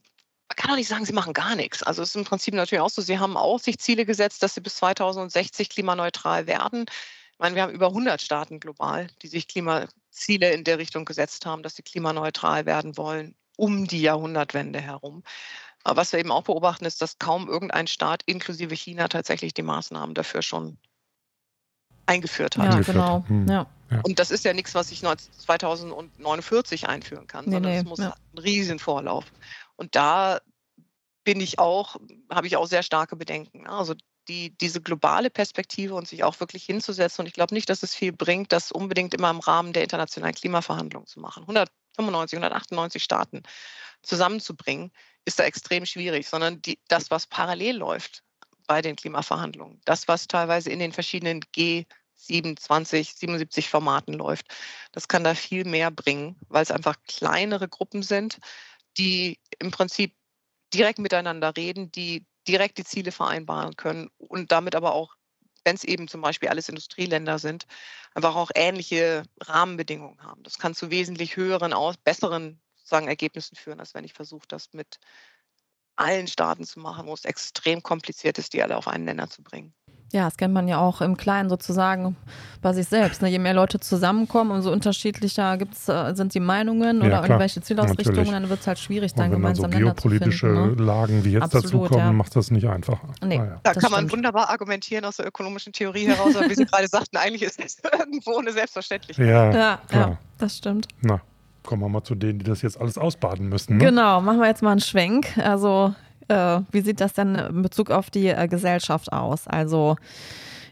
man 0.48 0.56
kann 0.56 0.72
auch 0.72 0.76
nicht 0.76 0.90
sagen, 0.90 1.06
sie 1.06 1.14
machen 1.14 1.34
gar 1.34 1.56
nichts. 1.56 1.84
Also 1.84 2.02
es 2.02 2.10
ist 2.10 2.16
im 2.16 2.26
Prinzip 2.26 2.54
natürlich 2.54 2.82
auch 2.82 2.90
so, 2.90 3.02
sie 3.02 3.20
haben 3.20 3.38
auch 3.38 3.60
sich 3.60 3.80
Ziele 3.80 4.06
gesetzt, 4.06 4.44
dass 4.44 4.54
sie 4.54 4.62
bis 4.62 4.76
2060 4.76 5.70
klimaneutral 5.70 6.48
werden. 6.48 6.86
Ich 6.88 7.40
meine, 7.40 7.56
wir 7.56 7.64
haben 7.64 7.74
über 7.74 7.88
100 7.88 8.22
Staaten 8.22 8.60
global, 8.60 9.08
die 9.22 9.28
sich 9.28 9.48
Klimaziele 9.48 10.52
in 10.52 10.64
der 10.64 10.78
Richtung 10.78 11.06
gesetzt 11.06 11.46
haben, 11.46 11.64
dass 11.64 11.76
sie 11.76 11.84
klimaneutral 11.84 12.66
werden 12.66 12.98
wollen, 12.98 13.36
um 13.56 13.88
die 13.88 14.02
Jahrhundertwende 14.02 14.82
herum. 14.82 15.24
Aber 15.84 16.02
was 16.02 16.12
wir 16.12 16.20
eben 16.20 16.32
auch 16.32 16.44
beobachten, 16.44 16.86
ist, 16.86 17.02
dass 17.02 17.18
kaum 17.18 17.48
irgendein 17.48 17.88
Staat, 17.88 18.22
inklusive 18.26 18.76
China, 18.76 19.08
tatsächlich 19.08 19.54
die 19.54 19.64
Maßnahmen 19.64 20.14
dafür 20.14 20.42
schon 20.42 20.78
eingeführt 22.06 22.58
hat. 22.58 22.74
Ja, 22.74 22.80
genau. 22.82 23.24
Hm. 23.28 23.48
Ja. 23.48 23.68
Und 24.04 24.20
das 24.20 24.32
ist 24.32 24.46
ja 24.46 24.54
nichts, 24.54 24.74
was 24.76 24.92
ich 24.92 25.02
2049 25.02 26.88
einführen 26.88 27.28
kann, 27.28 27.46
nee, 27.46 27.52
sondern 27.52 27.72
es 27.74 27.84
nee, 27.84 27.90
muss 27.90 28.00
ja. 28.00 28.16
einen 28.36 28.44
riesen 28.44 28.80
Vorlauf. 28.80 29.26
Und 29.76 29.96
da 29.96 30.40
bin 31.24 31.40
ich 31.40 31.60
auch, 31.60 31.98
habe 32.30 32.48
ich 32.48 32.58
auch 32.58 32.68
sehr 32.68 32.84
starke 32.84 33.16
Bedenken. 33.16 33.68
Also 33.68 33.96
die, 34.28 34.56
diese 34.58 34.82
globale 34.82 35.30
Perspektive 35.30 35.96
und 35.96 36.08
sich 36.08 36.24
auch 36.24 36.40
wirklich 36.40 36.64
hinzusetzen. 36.64 37.24
Und 37.24 37.28
ich 37.28 37.34
glaube 37.34 37.54
nicht, 37.54 37.70
dass 37.70 37.84
es 37.84 37.96
viel 37.96 38.12
bringt, 38.12 38.52
das 38.52 38.72
unbedingt 38.72 39.14
immer 39.14 39.30
im 39.30 39.40
Rahmen 39.40 39.74
der 39.74 39.84
internationalen 39.84 40.36
Klimaverhandlungen 40.36 41.08
zu 41.08 41.20
machen. 41.20 41.44
195, 41.44 42.38
198 42.38 43.04
Staaten 43.04 43.44
zusammenzubringen, 44.04 44.92
ist 45.26 45.40
da 45.40 45.44
extrem 45.44 45.86
schwierig, 45.86 46.28
sondern 46.28 46.62
die, 46.62 46.80
das, 46.88 47.12
was 47.12 47.28
parallel 47.28 47.78
läuft 47.78 48.24
bei 48.68 48.82
den 48.82 48.96
Klimaverhandlungen, 48.96 49.82
das, 49.86 50.08
was 50.08 50.28
teilweise 50.28 50.70
in 50.70 50.80
den 50.80 50.94
verschiedenen 50.94 51.42
G 51.52 51.86
27, 52.28 53.16
77 53.16 53.70
Formaten 53.70 54.14
läuft. 54.14 54.48
Das 54.92 55.08
kann 55.08 55.24
da 55.24 55.36
viel 55.36 55.66
mehr 55.66 55.92
bringen, 55.92 56.38
weil 56.50 56.64
es 56.64 56.72
einfach 56.72 56.96
kleinere 57.08 57.68
Gruppen 57.68 58.04
sind, 58.04 58.40
die 58.98 59.40
im 59.60 59.72
Prinzip 59.72 60.16
direkt 60.74 61.00
miteinander 61.00 61.56
reden, 61.56 61.92
die 61.92 62.26
direkt 62.48 62.78
die 62.78 62.84
Ziele 62.84 63.12
vereinbaren 63.12 63.76
können 63.76 64.10
und 64.18 64.52
damit 64.52 64.76
aber 64.76 64.94
auch, 64.94 65.16
wenn 65.64 65.76
es 65.76 65.84
eben 65.84 66.08
zum 66.08 66.22
Beispiel 66.22 66.50
alles 66.50 66.70
Industrieländer 66.70 67.40
sind, 67.40 67.68
einfach 68.16 68.36
auch 68.36 68.52
ähnliche 68.56 69.24
Rahmenbedingungen 69.42 70.22
haben. 70.24 70.44
Das 70.44 70.58
kann 70.58 70.74
zu 70.74 70.90
wesentlich 70.90 71.36
höheren, 71.36 71.74
besseren 72.04 72.60
sozusagen 72.76 73.08
Ergebnissen 73.08 73.56
führen, 73.56 73.80
als 73.80 73.94
wenn 73.94 74.04
ich 74.04 74.14
versuche, 74.14 74.48
das 74.48 74.74
mit 74.74 75.00
allen 75.96 76.28
Staaten 76.28 76.64
zu 76.64 76.80
machen, 76.80 77.08
wo 77.08 77.14
es 77.14 77.26
extrem 77.26 77.84
kompliziert 77.84 78.38
ist, 78.38 78.54
die 78.54 78.64
alle 78.64 78.78
auf 78.78 78.88
einen 78.88 79.06
Nenner 79.06 79.30
zu 79.30 79.44
bringen. 79.44 79.74
Ja, 80.12 80.26
das 80.26 80.36
kennt 80.36 80.54
man 80.54 80.68
ja 80.68 80.78
auch 80.78 81.00
im 81.02 81.16
Kleinen 81.16 81.50
sozusagen 81.50 82.18
bei 82.62 82.74
sich 82.74 82.88
selbst. 82.88 83.22
Ne? 83.22 83.30
Je 83.30 83.40
mehr 83.40 83.54
Leute 83.54 83.80
zusammenkommen, 83.80 84.52
umso 84.52 84.72
unterschiedlicher 84.72 85.58
gibt's, 85.58 85.88
äh, 85.88 86.14
sind 86.16 86.34
die 86.34 86.40
Meinungen 86.40 86.98
ja, 86.98 87.02
oder 87.02 87.10
klar, 87.10 87.24
irgendwelche 87.24 87.62
Zielausrichtungen, 87.62 88.18
natürlich. 88.18 88.32
dann 88.32 88.50
wird 88.50 88.60
es 88.60 88.68
halt 88.68 88.80
schwierig, 88.80 89.14
dann 89.14 89.32
gemeinsam 89.32 89.72
so 89.72 89.78
geopolitische 89.78 90.48
finden, 90.48 90.76
ne? 90.76 90.84
Lagen 90.84 91.24
wie 91.24 91.32
jetzt 91.32 91.54
dazukommen, 91.54 91.98
ja. 91.98 92.12
macht 92.12 92.36
das 92.36 92.52
nicht 92.52 92.68
einfacher. 92.68 93.08
Nee, 93.24 93.40
ah, 93.40 93.46
ja. 93.46 93.60
Da 93.64 93.74
kann 93.74 93.92
man 93.92 94.12
wunderbar 94.12 94.50
argumentieren 94.50 95.06
aus 95.06 95.18
der 95.18 95.28
ökonomischen 95.28 95.72
Theorie 95.72 96.08
heraus, 96.08 96.36
aber 96.36 96.50
wie 96.50 96.56
Sie 96.56 96.66
gerade 96.66 96.88
sagten, 96.88 97.18
eigentlich 97.18 97.44
ist 97.44 97.64
es 97.64 97.78
irgendwo 98.00 98.38
eine 98.38 98.52
Selbstverständlichkeit. 98.52 99.28
Ja, 99.28 99.52
ja, 99.52 99.80
ja, 99.94 100.18
das 100.38 100.58
stimmt. 100.58 100.88
Na, 101.02 101.22
kommen 101.64 101.82
wir 101.82 101.90
mal 101.90 102.04
zu 102.04 102.16
denen, 102.16 102.40
die 102.40 102.46
das 102.46 102.62
jetzt 102.62 102.80
alles 102.80 102.98
ausbaden 102.98 103.48
müssen. 103.48 103.78
Ne? 103.78 103.86
Genau, 103.86 104.22
machen 104.22 104.40
wir 104.40 104.48
jetzt 104.48 104.62
mal 104.62 104.72
einen 104.72 104.82
Schwenk. 104.82 105.38
Also 105.38 105.96
äh, 106.28 106.62
wie 106.72 106.82
sieht 106.82 107.02
das 107.02 107.14
denn 107.14 107.36
in 107.36 107.62
Bezug 107.62 107.92
auf 107.92 108.10
die 108.10 108.28
äh, 108.28 108.48
Gesellschaft 108.48 109.12
aus? 109.12 109.48
Also 109.48 109.96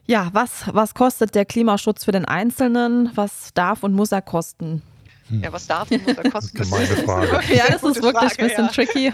ja, 0.05 0.29
was, 0.33 0.63
was 0.73 0.95
kostet 0.95 1.35
der 1.35 1.45
Klimaschutz 1.45 2.05
für 2.05 2.12
den 2.12 2.25
Einzelnen? 2.25 3.12
Was 3.13 3.53
darf 3.53 3.83
und 3.83 3.93
muss 3.93 4.12
er 4.12 4.23
kosten? 4.23 4.81
Hm. 5.27 5.43
Ja, 5.43 5.53
was 5.53 5.67
darf 5.67 5.91
und 5.91 6.05
muss 6.07 6.17
er 6.17 6.31
kosten? 6.31 6.57
Das 6.57 6.67
ist 6.67 6.73
eine 6.73 7.03
Frage. 7.03 7.53
ja, 7.53 7.67
das 7.67 7.83
ist 7.83 8.01
wirklich 8.01 8.33
Frage, 8.33 8.41
ein 8.41 8.47
bisschen 8.47 8.65
ja. 8.65 8.71
tricky. 8.71 9.13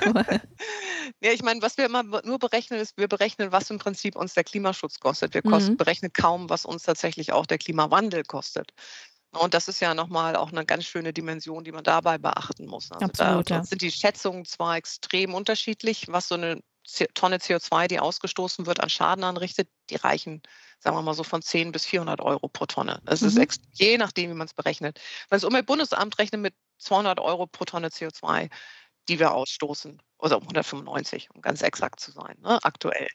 ja, 1.22 1.32
ich 1.32 1.44
meine, 1.44 1.62
was 1.62 1.78
wir 1.78 1.86
immer 1.86 2.04
nur 2.24 2.40
berechnen, 2.40 2.80
ist, 2.80 2.98
wir 2.98 3.10
berechnen, 3.10 3.52
was 3.52 3.70
im 3.70 3.78
Prinzip 3.78 4.16
uns 4.16 4.34
der 4.36 4.46
Klimaschutz 4.46 5.02
kostet. 5.02 5.34
Wir 5.34 5.42
kosten, 5.42 5.74
mhm. 5.74 5.78
berechnen 5.78 6.14
kaum, 6.14 6.50
was 6.50 6.66
uns 6.66 6.84
tatsächlich 6.84 7.34
auch 7.34 7.46
der 7.46 7.58
Klimawandel 7.58 8.24
kostet. 8.24 8.72
Und 9.36 9.54
das 9.54 9.68
ist 9.68 9.80
ja 9.80 9.94
nochmal 9.94 10.36
auch 10.36 10.52
eine 10.52 10.66
ganz 10.66 10.86
schöne 10.86 11.14
Dimension, 11.14 11.64
die 11.64 11.72
man 11.72 11.84
dabei 11.84 12.18
beachten 12.18 12.66
muss. 12.66 12.92
Also 12.92 13.06
Absolut, 13.06 13.50
da 13.50 13.56
ja. 13.56 13.64
sind 13.64 13.82
die 13.82 13.92
Schätzungen 13.92 14.46
zwar 14.46 14.78
extrem 14.78 15.34
unterschiedlich, 15.34 16.06
was 16.08 16.28
so 16.28 16.36
eine 16.36 16.62
Tonne 17.16 17.38
CO2, 17.38 17.88
die 17.88 18.00
ausgestoßen 18.00 18.66
wird, 18.66 18.80
an 18.80 18.90
Schaden 18.90 19.24
anrichtet, 19.24 19.68
die 19.90 19.96
reichen, 19.96 20.42
sagen 20.80 20.96
wir 20.96 21.02
mal 21.02 21.16
so, 21.16 21.24
von 21.24 21.42
10 21.42 21.72
bis 21.72 21.86
400 21.86 22.22
Euro 22.22 22.48
pro 22.48 22.66
Tonne. 22.66 23.02
Das 23.06 23.22
mhm. 23.22 23.28
ist 23.42 23.62
je 23.74 23.98
nachdem, 23.98 24.30
wie 24.30 24.36
man 24.36 24.46
es 24.46 24.54
berechnet. 24.54 25.00
Wenn 25.30 25.38
das 25.38 25.44
Umweltbundesamt 25.44 26.20
rechnet 26.20 26.42
mit 26.42 26.54
200 26.80 27.20
Euro 27.20 27.48
pro 27.48 27.66
Tonne 27.66 27.88
CO2, 27.88 28.50
die 29.08 29.20
wir 29.20 29.34
ausstoßen, 29.34 30.00
oder 30.18 30.38
195, 30.38 31.30
um 31.34 31.42
ganz 31.42 31.62
exakt 31.62 32.00
zu 32.00 32.12
sein, 32.12 32.36
ne, 32.42 32.60
aktuell. 32.64 33.08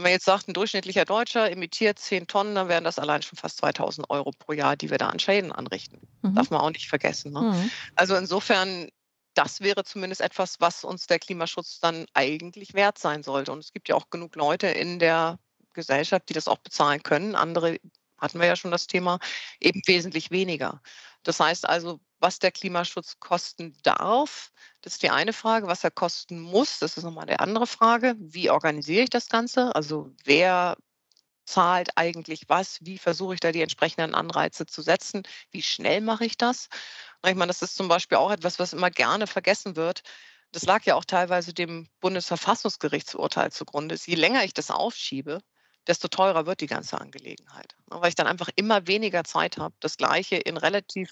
Wenn 0.00 0.04
man 0.04 0.12
jetzt 0.12 0.24
sagt, 0.24 0.48
ein 0.48 0.54
durchschnittlicher 0.54 1.04
Deutscher 1.04 1.50
emittiert 1.50 1.98
10 1.98 2.26
Tonnen, 2.26 2.54
dann 2.54 2.68
wären 2.68 2.84
das 2.84 2.98
allein 2.98 3.20
schon 3.20 3.36
fast 3.36 3.58
2000 3.58 4.08
Euro 4.08 4.30
pro 4.30 4.54
Jahr, 4.54 4.74
die 4.74 4.88
wir 4.88 4.96
da 4.96 5.10
an 5.10 5.18
Schäden 5.18 5.52
anrichten. 5.52 6.00
Mhm. 6.22 6.36
Darf 6.36 6.48
man 6.48 6.62
auch 6.62 6.70
nicht 6.70 6.88
vergessen. 6.88 7.34
Ne? 7.34 7.42
Mhm. 7.42 7.70
Also 7.96 8.16
insofern, 8.16 8.88
das 9.34 9.60
wäre 9.60 9.84
zumindest 9.84 10.22
etwas, 10.22 10.58
was 10.58 10.84
uns 10.84 11.06
der 11.06 11.18
Klimaschutz 11.18 11.80
dann 11.80 12.06
eigentlich 12.14 12.72
wert 12.72 12.96
sein 12.96 13.22
sollte. 13.22 13.52
Und 13.52 13.58
es 13.58 13.74
gibt 13.74 13.90
ja 13.90 13.94
auch 13.94 14.08
genug 14.08 14.36
Leute 14.36 14.68
in 14.68 15.00
der 15.00 15.38
Gesellschaft, 15.74 16.30
die 16.30 16.32
das 16.32 16.48
auch 16.48 16.60
bezahlen 16.60 17.02
können. 17.02 17.34
Andere 17.34 17.78
hatten 18.20 18.38
wir 18.38 18.46
ja 18.46 18.56
schon 18.56 18.70
das 18.70 18.86
Thema, 18.86 19.18
eben 19.60 19.80
wesentlich 19.86 20.30
weniger. 20.30 20.82
Das 21.22 21.40
heißt 21.40 21.68
also, 21.68 22.00
was 22.18 22.38
der 22.38 22.52
Klimaschutz 22.52 23.18
kosten 23.20 23.76
darf, 23.82 24.52
das 24.82 24.94
ist 24.94 25.02
die 25.02 25.10
eine 25.10 25.32
Frage. 25.32 25.66
Was 25.66 25.84
er 25.84 25.90
kosten 25.90 26.40
muss, 26.40 26.78
das 26.78 26.96
ist 26.96 27.04
nochmal 27.04 27.26
die 27.26 27.38
andere 27.38 27.66
Frage. 27.66 28.14
Wie 28.18 28.50
organisiere 28.50 29.04
ich 29.04 29.10
das 29.10 29.28
Ganze? 29.28 29.74
Also 29.74 30.10
wer 30.24 30.76
zahlt 31.44 31.90
eigentlich 31.96 32.48
was? 32.48 32.78
Wie 32.82 32.98
versuche 32.98 33.34
ich 33.34 33.40
da 33.40 33.52
die 33.52 33.62
entsprechenden 33.62 34.14
Anreize 34.14 34.66
zu 34.66 34.82
setzen? 34.82 35.22
Wie 35.50 35.62
schnell 35.62 36.00
mache 36.00 36.24
ich 36.24 36.36
das? 36.38 36.68
Ich 37.26 37.34
meine, 37.34 37.48
das 37.48 37.62
ist 37.62 37.76
zum 37.76 37.88
Beispiel 37.88 38.18
auch 38.18 38.30
etwas, 38.30 38.58
was 38.58 38.72
immer 38.72 38.90
gerne 38.90 39.26
vergessen 39.26 39.76
wird. 39.76 40.02
Das 40.52 40.64
lag 40.64 40.84
ja 40.84 40.94
auch 40.96 41.04
teilweise 41.04 41.52
dem 41.52 41.88
Bundesverfassungsgerichtsurteil 42.00 43.52
zugrunde. 43.52 43.96
Je 44.04 44.14
länger 44.14 44.44
ich 44.44 44.54
das 44.54 44.70
aufschiebe, 44.70 45.40
desto 45.90 46.06
teurer 46.06 46.46
wird 46.46 46.60
die 46.60 46.68
ganze 46.68 47.00
Angelegenheit. 47.00 47.74
Weil 47.86 48.10
ich 48.10 48.14
dann 48.14 48.28
einfach 48.28 48.48
immer 48.54 48.86
weniger 48.86 49.24
Zeit 49.24 49.58
habe, 49.58 49.74
das 49.80 49.96
Gleiche 49.96 50.36
in 50.36 50.56
relativ 50.56 51.10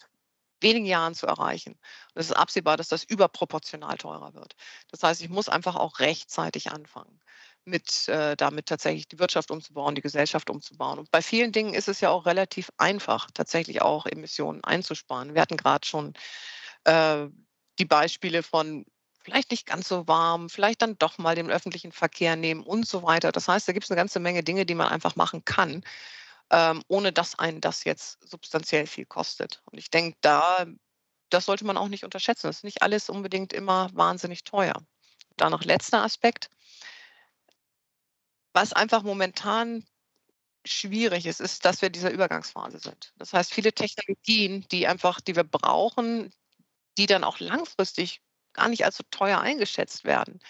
wenigen 0.60 0.86
Jahren 0.86 1.14
zu 1.14 1.26
erreichen. 1.26 1.72
Und 2.14 2.20
es 2.20 2.26
ist 2.26 2.36
absehbar, 2.36 2.76
dass 2.76 2.88
das 2.88 3.02
überproportional 3.02 3.96
teurer 3.96 4.34
wird. 4.34 4.54
Das 4.92 5.02
heißt, 5.02 5.20
ich 5.20 5.28
muss 5.28 5.48
einfach 5.48 5.74
auch 5.74 5.98
rechtzeitig 5.98 6.70
anfangen, 6.70 7.20
mit, 7.64 8.06
äh, 8.06 8.36
damit 8.36 8.66
tatsächlich 8.66 9.08
die 9.08 9.18
Wirtschaft 9.18 9.50
umzubauen, 9.50 9.96
die 9.96 10.00
Gesellschaft 10.00 10.48
umzubauen. 10.48 11.00
Und 11.00 11.10
bei 11.10 11.22
vielen 11.22 11.50
Dingen 11.50 11.74
ist 11.74 11.88
es 11.88 12.00
ja 12.00 12.10
auch 12.10 12.24
relativ 12.24 12.70
einfach, 12.76 13.30
tatsächlich 13.32 13.82
auch 13.82 14.06
Emissionen 14.06 14.62
einzusparen. 14.62 15.34
Wir 15.34 15.42
hatten 15.42 15.56
gerade 15.56 15.86
schon 15.86 16.14
äh, 16.84 17.26
die 17.80 17.84
Beispiele 17.84 18.44
von 18.44 18.84
vielleicht 19.28 19.50
nicht 19.50 19.66
ganz 19.66 19.88
so 19.88 20.08
warm, 20.08 20.48
vielleicht 20.48 20.82
dann 20.82 20.98
doch 20.98 21.18
mal 21.18 21.34
den 21.34 21.50
öffentlichen 21.50 21.92
Verkehr 21.92 22.36
nehmen 22.36 22.62
und 22.62 22.86
so 22.86 23.02
weiter. 23.02 23.30
Das 23.30 23.46
heißt, 23.48 23.68
da 23.68 23.72
gibt 23.72 23.84
es 23.84 23.90
eine 23.90 23.96
ganze 23.96 24.20
Menge 24.20 24.42
Dinge, 24.42 24.64
die 24.64 24.74
man 24.74 24.88
einfach 24.88 25.16
machen 25.16 25.44
kann, 25.44 25.84
ähm, 26.50 26.82
ohne 26.88 27.12
dass 27.12 27.38
einen 27.38 27.60
das 27.60 27.84
jetzt 27.84 28.18
substanziell 28.26 28.86
viel 28.86 29.04
kostet. 29.04 29.62
Und 29.66 29.78
ich 29.78 29.90
denke, 29.90 30.16
da, 30.22 30.66
das 31.30 31.44
sollte 31.44 31.66
man 31.66 31.76
auch 31.76 31.88
nicht 31.88 32.04
unterschätzen. 32.04 32.46
Das 32.46 32.58
ist 32.58 32.64
nicht 32.64 32.82
alles 32.82 33.10
unbedingt 33.10 33.52
immer 33.52 33.90
wahnsinnig 33.92 34.44
teuer. 34.44 34.82
Da 35.36 35.50
noch 35.50 35.62
letzter 35.62 36.02
Aspekt. 36.02 36.48
Was 38.54 38.72
einfach 38.72 39.02
momentan 39.02 39.86
schwierig 40.64 41.26
ist, 41.26 41.40
ist, 41.40 41.64
dass 41.64 41.82
wir 41.82 41.88
in 41.88 41.92
dieser 41.92 42.10
Übergangsphase 42.10 42.78
sind. 42.78 43.12
Das 43.16 43.32
heißt, 43.32 43.52
viele 43.52 43.72
Technologien, 43.72 44.66
die 44.72 44.86
einfach, 44.86 45.20
die 45.20 45.36
wir 45.36 45.44
brauchen, 45.44 46.32
die 46.96 47.06
dann 47.06 47.24
auch 47.24 47.38
langfristig 47.38 48.20
gar 48.58 48.68
nicht 48.68 48.84
als 48.84 48.96
so 48.96 49.04
teuer 49.10 49.40
eingeschätzt 49.40 50.04
werden, 50.04 50.40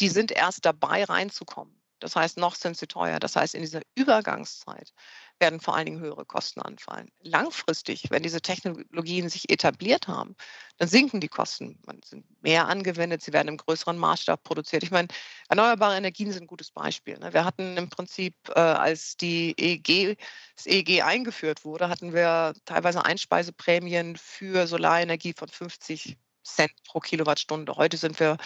die 0.00 0.08
sind 0.08 0.32
erst 0.32 0.64
dabei 0.64 1.04
reinzukommen. 1.04 1.80
Das 2.00 2.14
heißt, 2.14 2.36
noch 2.36 2.54
sind 2.54 2.76
sie 2.76 2.86
teuer. 2.86 3.18
Das 3.18 3.36
heißt, 3.36 3.54
in 3.54 3.62
dieser 3.62 3.80
Übergangszeit 3.94 4.92
werden 5.38 5.60
vor 5.60 5.74
allen 5.74 5.86
Dingen 5.86 6.00
höhere 6.00 6.26
Kosten 6.26 6.60
anfallen. 6.60 7.10
Langfristig, 7.20 8.10
wenn 8.10 8.22
diese 8.22 8.42
Technologien 8.42 9.30
sich 9.30 9.50
etabliert 9.50 10.06
haben, 10.06 10.36
dann 10.76 10.88
sinken 10.88 11.20
die 11.20 11.28
Kosten. 11.28 11.80
Man 11.86 12.00
sind 12.04 12.26
mehr 12.42 12.66
angewendet, 12.68 13.22
sie 13.22 13.32
werden 13.32 13.48
im 13.48 13.56
größeren 13.56 13.96
Maßstab 13.96 14.42
produziert. 14.42 14.82
Ich 14.82 14.90
meine, 14.90 15.08
erneuerbare 15.48 15.96
Energien 15.96 16.32
sind 16.32 16.44
ein 16.44 16.48
gutes 16.48 16.70
Beispiel. 16.70 17.18
Ne? 17.18 17.32
Wir 17.32 17.44
hatten 17.44 17.76
im 17.78 17.88
Prinzip, 17.88 18.34
äh, 18.50 18.60
als 18.60 19.16
die 19.16 19.54
EEG, 19.58 20.18
das 20.54 20.66
EEG 20.66 21.02
eingeführt 21.02 21.64
wurde, 21.64 21.88
hatten 21.88 22.12
wir 22.12 22.54
teilweise 22.66 23.04
Einspeiseprämien 23.04 24.16
für 24.16 24.66
Solarenergie 24.66 25.34
von 25.34 25.48
50 25.48 26.18
Cent 26.46 26.72
pro 26.84 27.00
Kilowattstunde. 27.00 27.76
Heute 27.76 27.96
sind 27.96 28.18
wir 28.20 28.36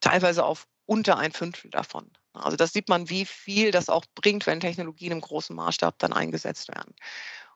teilweise 0.00 0.44
auf 0.44 0.66
unter 0.86 1.16
ein 1.18 1.32
Fünftel 1.32 1.70
davon. 1.70 2.10
Also 2.32 2.56
das 2.56 2.72
sieht 2.72 2.88
man, 2.88 3.08
wie 3.08 3.24
viel 3.24 3.70
das 3.70 3.88
auch 3.88 4.04
bringt, 4.14 4.46
wenn 4.46 4.60
Technologien 4.60 5.12
im 5.12 5.20
großen 5.20 5.56
Maßstab 5.56 5.98
dann 5.98 6.12
eingesetzt 6.12 6.68
werden. 6.68 6.94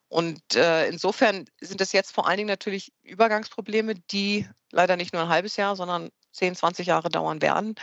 Und 0.09 0.57
äh, 0.57 0.89
insofern 0.89 1.45
sind 1.61 1.81
es 1.81 1.93
jetzt 1.93 2.13
vor 2.13 2.27
allen 2.27 2.39
Dingen 2.39 2.49
natürlich 2.49 2.93
Übergangsprobleme, 3.03 3.95
die 3.95 4.49
leider 4.73 4.97
nicht 4.97 5.13
nur 5.13 5.23
ein 5.23 5.29
halbes 5.29 5.57
Jahr, 5.57 5.77
sondern 5.77 6.11
10, 6.33 6.57
20 6.57 6.87
Jahre 6.87 7.11
dauern 7.11 7.43
werden. 7.43 7.77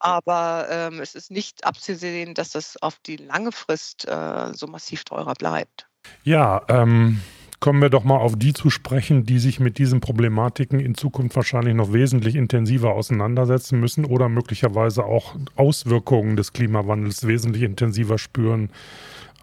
Aber 0.00 0.66
ähm, 0.70 1.00
es 1.00 1.14
ist 1.14 1.30
nicht 1.30 1.64
abzusehen, 1.64 2.34
dass 2.34 2.50
das 2.50 2.76
auf 2.82 2.98
die 3.00 3.16
lange 3.16 3.52
Frist 3.52 4.06
äh, 4.06 4.52
so 4.54 4.66
massiv 4.66 5.04
teurer 5.04 5.34
bleibt. 5.34 5.86
Ja, 6.24 6.64
ähm, 6.68 7.20
Kommen 7.60 7.82
wir 7.82 7.90
doch 7.90 8.04
mal 8.04 8.18
auf 8.18 8.36
die 8.36 8.52
zu 8.52 8.70
sprechen, 8.70 9.24
die 9.24 9.40
sich 9.40 9.58
mit 9.58 9.78
diesen 9.78 10.00
Problematiken 10.00 10.78
in 10.78 10.94
Zukunft 10.94 11.34
wahrscheinlich 11.34 11.74
noch 11.74 11.92
wesentlich 11.92 12.36
intensiver 12.36 12.92
auseinandersetzen 12.92 13.80
müssen 13.80 14.04
oder 14.04 14.28
möglicherweise 14.28 15.04
auch 15.04 15.34
Auswirkungen 15.56 16.36
des 16.36 16.52
Klimawandels 16.52 17.26
wesentlich 17.26 17.64
intensiver 17.64 18.16
spüren 18.16 18.70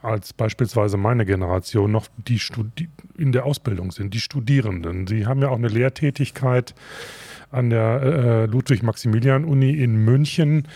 als 0.06 0.34
beispielsweise 0.34 0.98
meine 0.98 1.26
Generation 1.26 1.92
noch 1.92 2.08
die 2.18 2.40
Studi 2.40 2.90
in 3.18 3.32
der 3.32 3.46
Ausbildung 3.46 3.92
sind, 3.92 4.14
die 4.14 4.20
Studierenden. 4.20 5.08
Sie 5.08 5.26
haben 5.26 5.42
ja 5.42 5.50
auch 5.50 5.58
eine 5.58 5.68
Lehrtätigkeit 5.68 6.74
an 7.52 7.70
der 7.70 8.02
äh, 8.02 8.46
Ludwig-Maximilian-Uni 8.46 9.72
in 9.72 9.96
München 10.04 10.68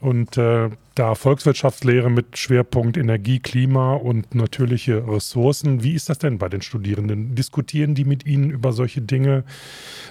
und 0.00 0.36
äh, 0.36 0.70
da 0.94 1.14
Volkswirtschaftslehre 1.14 2.10
mit 2.10 2.36
Schwerpunkt 2.36 2.96
Energie, 2.96 3.38
Klima 3.38 3.94
und 3.94 4.34
natürliche 4.34 5.06
Ressourcen. 5.06 5.82
Wie 5.82 5.94
ist 5.94 6.08
das 6.08 6.18
denn 6.18 6.38
bei 6.38 6.48
den 6.48 6.62
Studierenden? 6.62 7.34
Diskutieren 7.34 7.94
die 7.94 8.04
mit 8.04 8.26
Ihnen 8.26 8.50
über 8.50 8.72
solche 8.72 9.00
Dinge? 9.00 9.44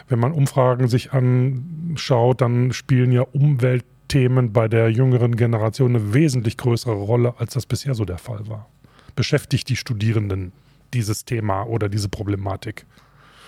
Wenn 0.08 0.20
man 0.20 0.32
Umfragen 0.32 0.88
sich 0.88 1.12
anschaut, 1.12 2.42
dann 2.42 2.72
spielen 2.72 3.12
ja 3.12 3.24
Umweltthemen 4.12 4.52
bei 4.52 4.68
der 4.68 4.90
jüngeren 4.90 5.38
Generation 5.38 5.96
eine 5.96 6.14
wesentlich 6.14 6.58
größere 6.58 6.94
Rolle, 6.94 7.34
als 7.38 7.54
das 7.54 7.66
bisher 7.66 7.96
so 7.96 8.04
der 8.04 8.18
Fall 8.18 8.46
war. 8.48 8.70
Beschäftigt 9.16 9.70
die 9.70 9.78
Studierenden 9.78 10.52
dieses 10.94 11.24
Thema 11.24 11.64
oder 11.64 11.88
diese 11.88 12.10
Problematik? 12.10 12.86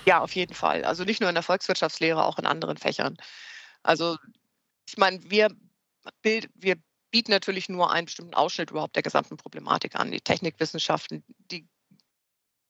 Ja, 0.05 0.21
auf 0.21 0.33
jeden 0.33 0.53
Fall. 0.53 0.85
Also 0.85 1.03
nicht 1.03 1.19
nur 1.19 1.29
in 1.29 1.35
der 1.35 1.43
Volkswirtschaftslehre, 1.43 2.23
auch 2.23 2.39
in 2.39 2.45
anderen 2.45 2.77
Fächern. 2.77 3.17
Also 3.83 4.17
ich 4.87 4.97
meine, 4.97 5.19
wir, 5.29 5.49
bild, 6.21 6.49
wir 6.55 6.77
bieten 7.11 7.31
natürlich 7.31 7.67
nur 7.67 7.91
einen 7.91 8.05
bestimmten 8.05 8.33
Ausschnitt 8.33 8.71
überhaupt 8.71 8.95
der 8.95 9.03
gesamten 9.03 9.35
Problematik 9.35 9.95
an. 9.95 10.11
Die 10.11 10.21
Technikwissenschaften, 10.21 11.25
die 11.51 11.67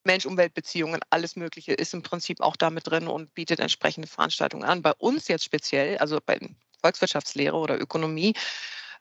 Mensch-Umwelt-Beziehungen, 0.04 1.00
alles 1.12 1.36
Mögliche 1.36 1.74
ist 1.74 1.94
im 1.94 2.02
Prinzip 2.02 2.42
auch 2.42 2.56
damit 2.56 2.88
drin 2.88 3.08
und 3.08 3.36
bietet 3.36 3.60
entsprechende 3.60 4.08
Veranstaltungen 4.08 4.64
an. 4.64 4.82
Bei 4.82 4.94
uns 4.94 5.28
jetzt 5.28 5.46
speziell, 5.46 6.00
also 6.00 6.20
bei 6.26 6.40
Volkswirtschaftslehre 6.84 7.56
oder 7.56 7.80
Ökonomie, 7.80 8.34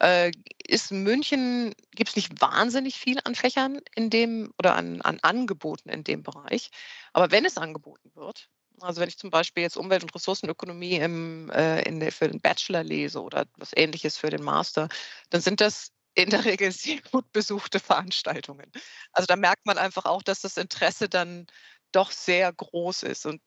äh, 0.01 0.31
ist 0.67 0.91
München, 0.93 1.75
gibt 1.95 2.11
es 2.11 2.17
nicht 2.17 2.41
wahnsinnig 2.41 2.97
viel 2.97 3.19
an 3.25 3.35
Fächern 3.35 3.81
in 3.95 4.11
dem 4.11 4.53
oder 4.59 4.75
an, 4.75 5.01
an 5.03 5.19
Angeboten 5.23 5.89
in 5.89 6.05
dem 6.05 6.23
Bereich. 6.23 6.71
Aber 7.13 7.31
wenn 7.31 7.45
es 7.45 7.57
angeboten 7.57 8.11
wird, 8.15 8.49
also 8.81 9.01
wenn 9.01 9.09
ich 9.09 9.19
zum 9.19 9.31
Beispiel 9.31 9.63
jetzt 9.63 9.77
Umwelt- 9.77 10.03
und 10.03 10.15
Ressourcenökonomie 10.15 10.97
im, 10.97 11.51
äh, 11.51 11.83
in 11.83 12.11
für 12.11 12.29
den 12.29 12.41
Bachelor 12.41 12.83
lese 12.83 13.23
oder 13.23 13.47
was 13.57 13.71
ähnliches 13.77 14.17
für 14.17 14.31
den 14.31 14.43
Master, 14.43 14.89
dann 15.31 15.41
sind 15.41 15.61
das 15.61 15.93
in 16.15 16.31
der 16.31 16.45
Regel 16.45 16.73
sehr 16.73 17.01
gut 17.11 17.31
besuchte 17.33 17.81
Veranstaltungen. 17.81 18.71
Also 19.13 19.27
da 19.27 19.37
merkt 19.37 19.67
man 19.67 19.79
einfach 19.79 20.05
auch, 20.05 20.23
dass 20.23 20.41
das 20.41 20.57
Interesse 20.57 21.09
dann 21.09 21.47
doch 21.93 22.11
sehr 22.11 22.53
groß 22.53 23.05
ist. 23.05 23.27
Und 23.27 23.41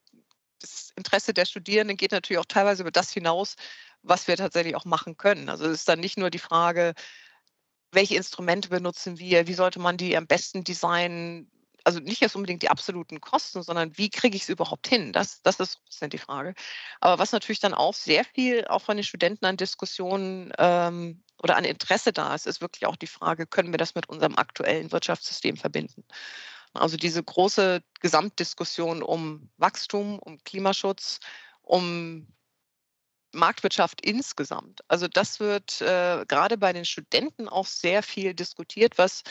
das 0.60 0.90
Interesse 0.96 1.34
der 1.34 1.44
Studierenden 1.44 1.96
geht 1.96 2.12
natürlich 2.12 2.38
auch 2.38 2.46
teilweise 2.46 2.82
über 2.82 2.90
das 2.90 3.12
hinaus, 3.12 3.56
was 4.06 4.28
wir 4.28 4.36
tatsächlich 4.36 4.76
auch 4.76 4.84
machen 4.84 5.16
können. 5.16 5.48
Also 5.48 5.66
es 5.66 5.72
ist 5.72 5.88
dann 5.88 6.00
nicht 6.00 6.18
nur 6.18 6.30
die 6.30 6.38
Frage, 6.38 6.94
welche 7.92 8.16
Instrumente 8.16 8.68
benutzen 8.68 9.18
wir, 9.18 9.46
wie 9.46 9.54
sollte 9.54 9.78
man 9.78 9.96
die 9.96 10.16
am 10.16 10.26
besten 10.26 10.64
designen, 10.64 11.50
also 11.84 12.00
nicht 12.00 12.20
jetzt 12.20 12.34
unbedingt 12.34 12.62
die 12.62 12.68
absoluten 12.68 13.20
Kosten, 13.20 13.62
sondern 13.62 13.96
wie 13.96 14.10
kriege 14.10 14.36
ich 14.36 14.42
es 14.42 14.48
überhaupt 14.48 14.88
hin? 14.88 15.12
Das, 15.12 15.40
das 15.42 15.60
ist 15.60 15.80
die 16.12 16.18
Frage. 16.18 16.54
Aber 17.00 17.18
was 17.18 17.32
natürlich 17.32 17.60
dann 17.60 17.74
auch 17.74 17.94
sehr 17.94 18.24
viel 18.24 18.66
auch 18.66 18.82
von 18.82 18.96
den 18.96 19.04
Studenten 19.04 19.46
an 19.46 19.56
Diskussionen 19.56 20.52
ähm, 20.58 21.22
oder 21.42 21.56
an 21.56 21.64
Interesse 21.64 22.12
da 22.12 22.34
ist, 22.34 22.46
ist 22.46 22.60
wirklich 22.60 22.86
auch 22.86 22.96
die 22.96 23.06
Frage, 23.06 23.46
können 23.46 23.72
wir 23.72 23.78
das 23.78 23.94
mit 23.94 24.08
unserem 24.08 24.36
aktuellen 24.36 24.90
Wirtschaftssystem 24.90 25.56
verbinden? 25.56 26.04
Also 26.74 26.96
diese 26.96 27.22
große 27.22 27.82
Gesamtdiskussion 28.00 29.02
um 29.02 29.48
Wachstum, 29.56 30.18
um 30.18 30.38
Klimaschutz, 30.44 31.20
um 31.62 32.26
Marktwirtschaft 33.36 34.00
insgesamt. 34.00 34.80
Also 34.88 35.08
das 35.08 35.40
wird 35.40 35.80
äh, 35.80 36.24
gerade 36.26 36.58
bei 36.58 36.72
den 36.72 36.84
Studenten 36.84 37.48
auch 37.48 37.66
sehr 37.66 38.02
viel 38.02 38.34
diskutiert, 38.34 38.98
was 38.98 39.22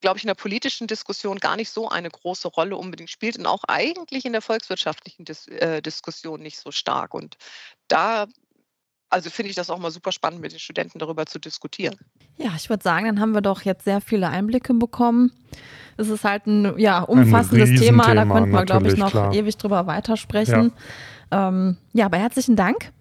glaube 0.00 0.18
ich, 0.18 0.24
in 0.24 0.28
der 0.28 0.34
politischen 0.34 0.86
Diskussion 0.86 1.38
gar 1.38 1.56
nicht 1.56 1.70
so 1.70 1.88
eine 1.88 2.08
große 2.08 2.46
Rolle 2.46 2.76
unbedingt 2.76 3.10
spielt 3.10 3.36
und 3.36 3.46
auch 3.46 3.64
eigentlich 3.66 4.24
in 4.24 4.32
der 4.32 4.42
volkswirtschaftlichen 4.42 5.24
Dis 5.24 5.48
äh, 5.48 5.82
Diskussion 5.82 6.40
nicht 6.40 6.58
so 6.58 6.70
stark. 6.70 7.14
Und 7.14 7.36
da 7.88 8.26
also 9.10 9.30
finde 9.30 9.50
ich 9.50 9.56
das 9.56 9.70
auch 9.70 9.78
mal 9.78 9.90
super 9.90 10.12
spannend, 10.12 10.40
mit 10.40 10.52
den 10.52 10.58
Studenten 10.58 10.98
darüber 10.98 11.26
zu 11.26 11.38
diskutieren. 11.38 11.96
Ja, 12.36 12.50
ich 12.56 12.68
würde 12.68 12.82
sagen, 12.82 13.06
dann 13.06 13.20
haben 13.20 13.32
wir 13.32 13.40
doch 13.40 13.62
jetzt 13.62 13.84
sehr 13.84 14.00
viele 14.00 14.28
Einblicke 14.28 14.74
bekommen. 14.74 15.32
Es 15.96 16.08
ist 16.08 16.24
halt 16.24 16.46
ein 16.46 16.78
ja, 16.78 17.00
umfassendes 17.00 17.70
ein 17.70 17.76
Thema, 17.76 18.14
da 18.14 18.24
könnte 18.24 18.50
man, 18.50 18.66
glaube 18.66 18.88
ich, 18.88 18.96
noch 18.96 19.10
klar. 19.10 19.32
ewig 19.32 19.56
drüber 19.56 19.86
weitersprechen. 19.86 20.72
Ja. 20.76 20.82
Ähm, 21.30 21.76
ja, 21.92 22.06
aber 22.06 22.18
herzlichen 22.18 22.56
Dank. 22.56 22.92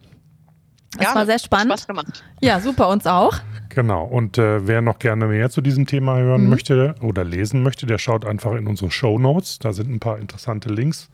Es 0.98 1.06
ja, 1.06 1.16
war 1.16 1.26
sehr 1.26 1.40
spannend. 1.40 1.74
Spaß 1.74 1.88
gemacht. 1.88 2.24
Ja, 2.42 2.60
super, 2.60 2.90
uns 2.90 3.06
auch. 3.06 3.38
Genau. 3.70 4.06
Und 4.06 4.38
äh, 4.38 4.66
wer 4.66 4.82
noch 4.82 5.00
gerne 5.00 5.28
mehr 5.28 5.50
zu 5.50 5.62
diesem 5.62 5.86
Thema 5.86 6.18
hören 6.18 6.46
mhm. 6.46 6.50
möchte 6.50 6.96
oder 7.02 7.24
lesen 7.24 7.62
möchte, 7.62 7.86
der 7.86 7.98
schaut 7.98 8.26
einfach 8.26 8.54
in 8.54 8.68
unsere 8.68 8.90
Show 8.90 9.20
Notes. 9.20 9.60
Da 9.60 9.74
sind 9.74 9.92
ein 9.92 10.00
paar 10.00 10.18
interessante 10.18 10.70
Links 10.70 11.10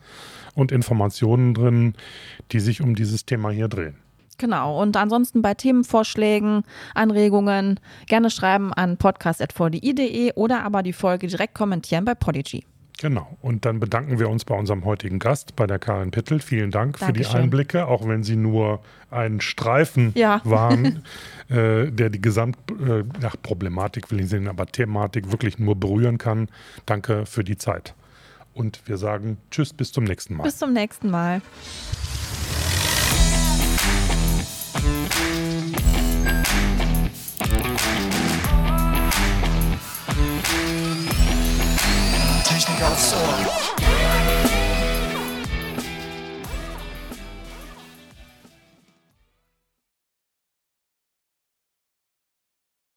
und 0.54 0.72
Informationen 0.72 1.54
drin, 1.54 1.94
die 2.52 2.60
sich 2.60 2.80
um 2.80 2.94
dieses 2.94 3.26
Thema 3.26 3.50
hier 3.50 3.68
drehen. 3.68 3.96
Genau. 4.38 4.80
Und 4.80 4.96
ansonsten 4.96 5.42
bei 5.42 5.54
Themenvorschlägen, 5.54 6.62
Anregungen 6.94 7.78
gerne 8.06 8.30
schreiben 8.30 8.72
an 8.72 8.96
podcast.vdi.de 8.96 10.32
oder 10.34 10.64
aber 10.64 10.82
die 10.82 10.92
Folge 10.92 11.26
direkt 11.26 11.54
kommentieren 11.54 12.04
bei 12.04 12.14
Podigy. 12.14 12.64
Genau. 12.98 13.36
Und 13.42 13.64
dann 13.64 13.80
bedanken 13.80 14.18
wir 14.18 14.28
uns 14.28 14.44
bei 14.44 14.54
unserem 14.54 14.84
heutigen 14.84 15.18
Gast, 15.18 15.56
bei 15.56 15.66
der 15.66 15.78
Karin 15.78 16.10
Pittel. 16.10 16.40
Vielen 16.40 16.70
Dank 16.70 16.98
Dankeschön. 16.98 17.24
für 17.24 17.30
die 17.30 17.36
Einblicke, 17.36 17.86
auch 17.86 18.06
wenn 18.06 18.22
sie 18.22 18.36
nur 18.36 18.80
ein 19.10 19.40
Streifen 19.40 20.12
ja. 20.14 20.40
waren, 20.44 21.02
äh, 21.48 21.90
der 21.90 22.10
die 22.10 22.20
Gesamtproblematik, 22.20 24.06
äh, 24.06 24.10
will 24.10 24.20
ich 24.20 24.28
sehen, 24.28 24.48
aber 24.48 24.66
Thematik 24.66 25.32
wirklich 25.32 25.58
nur 25.58 25.76
berühren 25.76 26.18
kann. 26.18 26.48
Danke 26.86 27.26
für 27.26 27.42
die 27.42 27.56
Zeit. 27.56 27.94
Und 28.54 28.80
wir 28.86 28.98
sagen 28.98 29.38
Tschüss, 29.50 29.72
bis 29.72 29.90
zum 29.90 30.04
nächsten 30.04 30.36
Mal. 30.36 30.44
Bis 30.44 30.58
zum 30.58 30.72
nächsten 30.72 31.10
Mal. 31.10 31.42
Technik 42.84 42.92
aufs 42.92 43.14
Ohr. 43.14 43.63